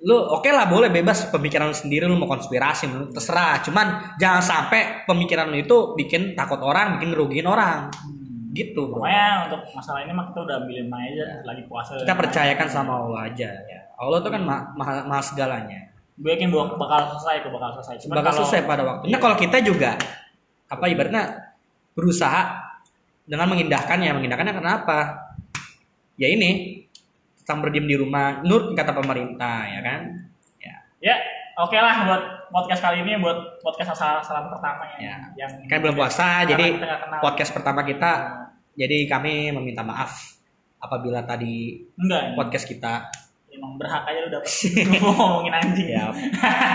lu 0.05 0.15
oke 0.15 0.51
lah 0.51 0.67
boleh 0.67 0.91
bebas 0.91 1.31
pemikiran 1.31 1.71
lu 1.71 1.75
sendiri 1.75 2.05
lu 2.05 2.15
mau 2.15 2.27
konspirasi 2.27 2.87
lu 2.87 3.07
terserah. 3.11 3.59
Cuman 3.63 4.15
jangan 4.15 4.39
sampai 4.39 5.03
pemikiran 5.03 5.47
lu 5.47 5.57
itu 5.57 5.77
bikin 5.95 6.35
takut 6.35 6.59
orang 6.59 6.99
bikin 6.99 7.11
ngerugiin 7.11 7.47
orang. 7.47 7.91
Gitu 8.55 8.87
bro. 8.87 9.03
Pokoknya 9.03 9.51
untuk 9.51 9.61
masalah 9.75 9.99
ini 10.03 10.15
mah 10.15 10.31
kita 10.31 10.39
udah 10.39 10.55
ambilin 10.63 10.87
aja 10.87 11.25
lagi 11.43 11.63
puasa. 11.67 11.99
kita 11.99 12.15
percayakan 12.15 12.67
sama 12.71 12.91
Allah 12.95 13.27
aja. 13.27 13.49
Ya. 13.67 13.79
Allah 13.95 14.19
tuh 14.19 14.31
kan 14.31 14.41
ma- 14.43 14.71
maha, 14.75 15.03
maha 15.03 15.19
segalanya. 15.19 15.91
Gue 16.15 16.31
yakin 16.31 16.47
bak- 16.47 16.79
bakal 16.79 17.11
selesai 17.11 17.43
kok 17.43 17.51
bakal 17.51 17.69
selesai. 17.75 17.95
Cuman 18.07 18.15
bakal 18.15 18.31
kalau- 18.31 18.39
selesai 18.47 18.59
pada 18.63 18.83
waktunya. 18.87 19.19
Kalau 19.19 19.35
kita 19.35 19.57
juga 19.59 19.99
apa 20.71 20.85
ibaratnya 20.87 21.23
berusaha 21.91 22.41
dengan 23.27 23.51
mengindahkannya. 23.51 24.11
Mengindahkannya 24.15 24.55
kenapa 24.55 25.24
ya 26.15 26.27
ini 26.31 26.81
tetap 27.39 27.61
berdiam 27.61 27.85
di 27.85 27.95
rumah 27.99 28.41
nurut 28.41 28.73
kata 28.73 28.91
pemerintah 28.95 29.69
ya 29.69 29.79
kan 29.85 30.01
ya 30.57 30.75
Ya, 31.03 31.15
oke 31.61 31.75
lah 31.77 32.07
buat 32.09 32.23
podcast 32.49 32.81
kali 32.81 33.05
ini 33.05 33.21
buat 33.21 33.61
podcast 33.61 33.93
asal 33.93 34.23
salam 34.25 34.49
pertama 34.49 34.87
ya. 34.97 35.13
Ya. 35.37 35.45
Yang 35.45 35.69
kan 35.69 35.77
belum 35.83 35.95
puasa 35.95 36.47
jadi 36.49 36.81
podcast 37.21 37.51
pertama 37.53 37.85
kita 37.85 38.11
jadi 38.73 39.05
kami 39.05 39.53
meminta 39.53 39.85
maaf 39.85 40.39
apabila 40.81 41.21
tadi 41.23 41.85
enggak 41.99 42.33
podcast 42.33 42.65
kita 42.65 43.05
emang 43.55 43.79
berhak 43.79 44.03
aja 44.03 44.19
lu 44.19 44.29
dapet 44.29 44.51
ngomongin 44.99 45.53
anjing 45.55 45.89
ya 45.95 46.11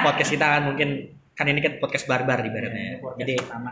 podcast 0.01 0.33
kita 0.33 0.47
kan 0.47 0.63
mungkin 0.65 0.89
kan 1.37 1.49
ini 1.49 1.61
kan 1.65 1.81
podcast 1.81 2.05
barbar 2.05 2.45
ibaratnya 2.45 2.85
ya. 2.85 2.95
Podcast 3.01 3.21
jadi 3.25 3.35
pertama. 3.41 3.71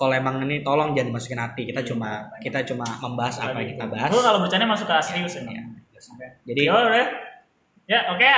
Kalau 0.00 0.16
emang 0.16 0.40
ini 0.42 0.64
tolong 0.64 0.96
jangan 0.96 1.12
dimasukin 1.12 1.36
hati 1.36 1.68
kita 1.68 1.84
cuma 1.84 2.24
kita 2.40 2.64
cuma 2.64 2.88
membahas 2.98 3.36
apa 3.38 3.60
yang 3.60 3.76
kita 3.76 3.84
bahas 3.84 4.08
Gue 4.08 4.24
kalau 4.24 4.40
bercanda 4.40 4.64
masuk 4.64 4.88
ke 4.88 4.96
serius 5.04 5.36
ya. 5.36 5.44
Ya. 5.44 5.62
Oke. 5.92 6.26
jadi 6.48 6.60
Ya 6.64 6.72
udah. 6.72 7.08
Ya, 7.84 8.00
oke. 8.08 8.30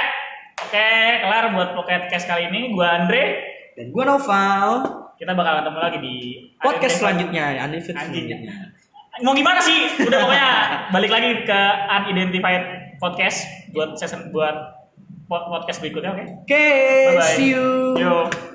Oke, 0.62 0.88
kelar 1.20 1.44
buat 1.50 1.70
podcast 1.72 2.24
kali 2.24 2.50
ini. 2.50 2.70
Gua 2.70 2.98
Andre. 2.98 3.46
dan 3.72 3.88
gua 3.88 4.04
Noval 4.04 4.68
Kita 5.14 5.32
bakal 5.32 5.62
ketemu 5.62 5.78
lagi 5.78 5.98
di 5.98 6.14
podcast 6.58 6.94
selanjutnya 6.98 7.44
Unlimited 7.62 7.94
Anjing. 7.94 8.26
selanjutnya 8.26 8.52
Mau 9.20 9.32
gimana 9.32 9.60
sih? 9.60 10.02
Udah 10.02 10.18
pokoknya 10.24 10.50
balik 10.90 11.10
lagi 11.10 11.30
ke 11.44 11.60
unidentified 12.04 12.64
podcast 12.98 13.44
buat 13.70 13.94
season 13.94 14.28
buat 14.28 14.56
pod- 15.24 15.48
podcast 15.48 15.78
berikutnya, 15.78 16.10
oke? 16.12 16.24
oke 16.44 16.66
Bye-bye. 17.12 17.32
see 17.32 17.54
you 17.54 17.96
Yo. 17.96 18.51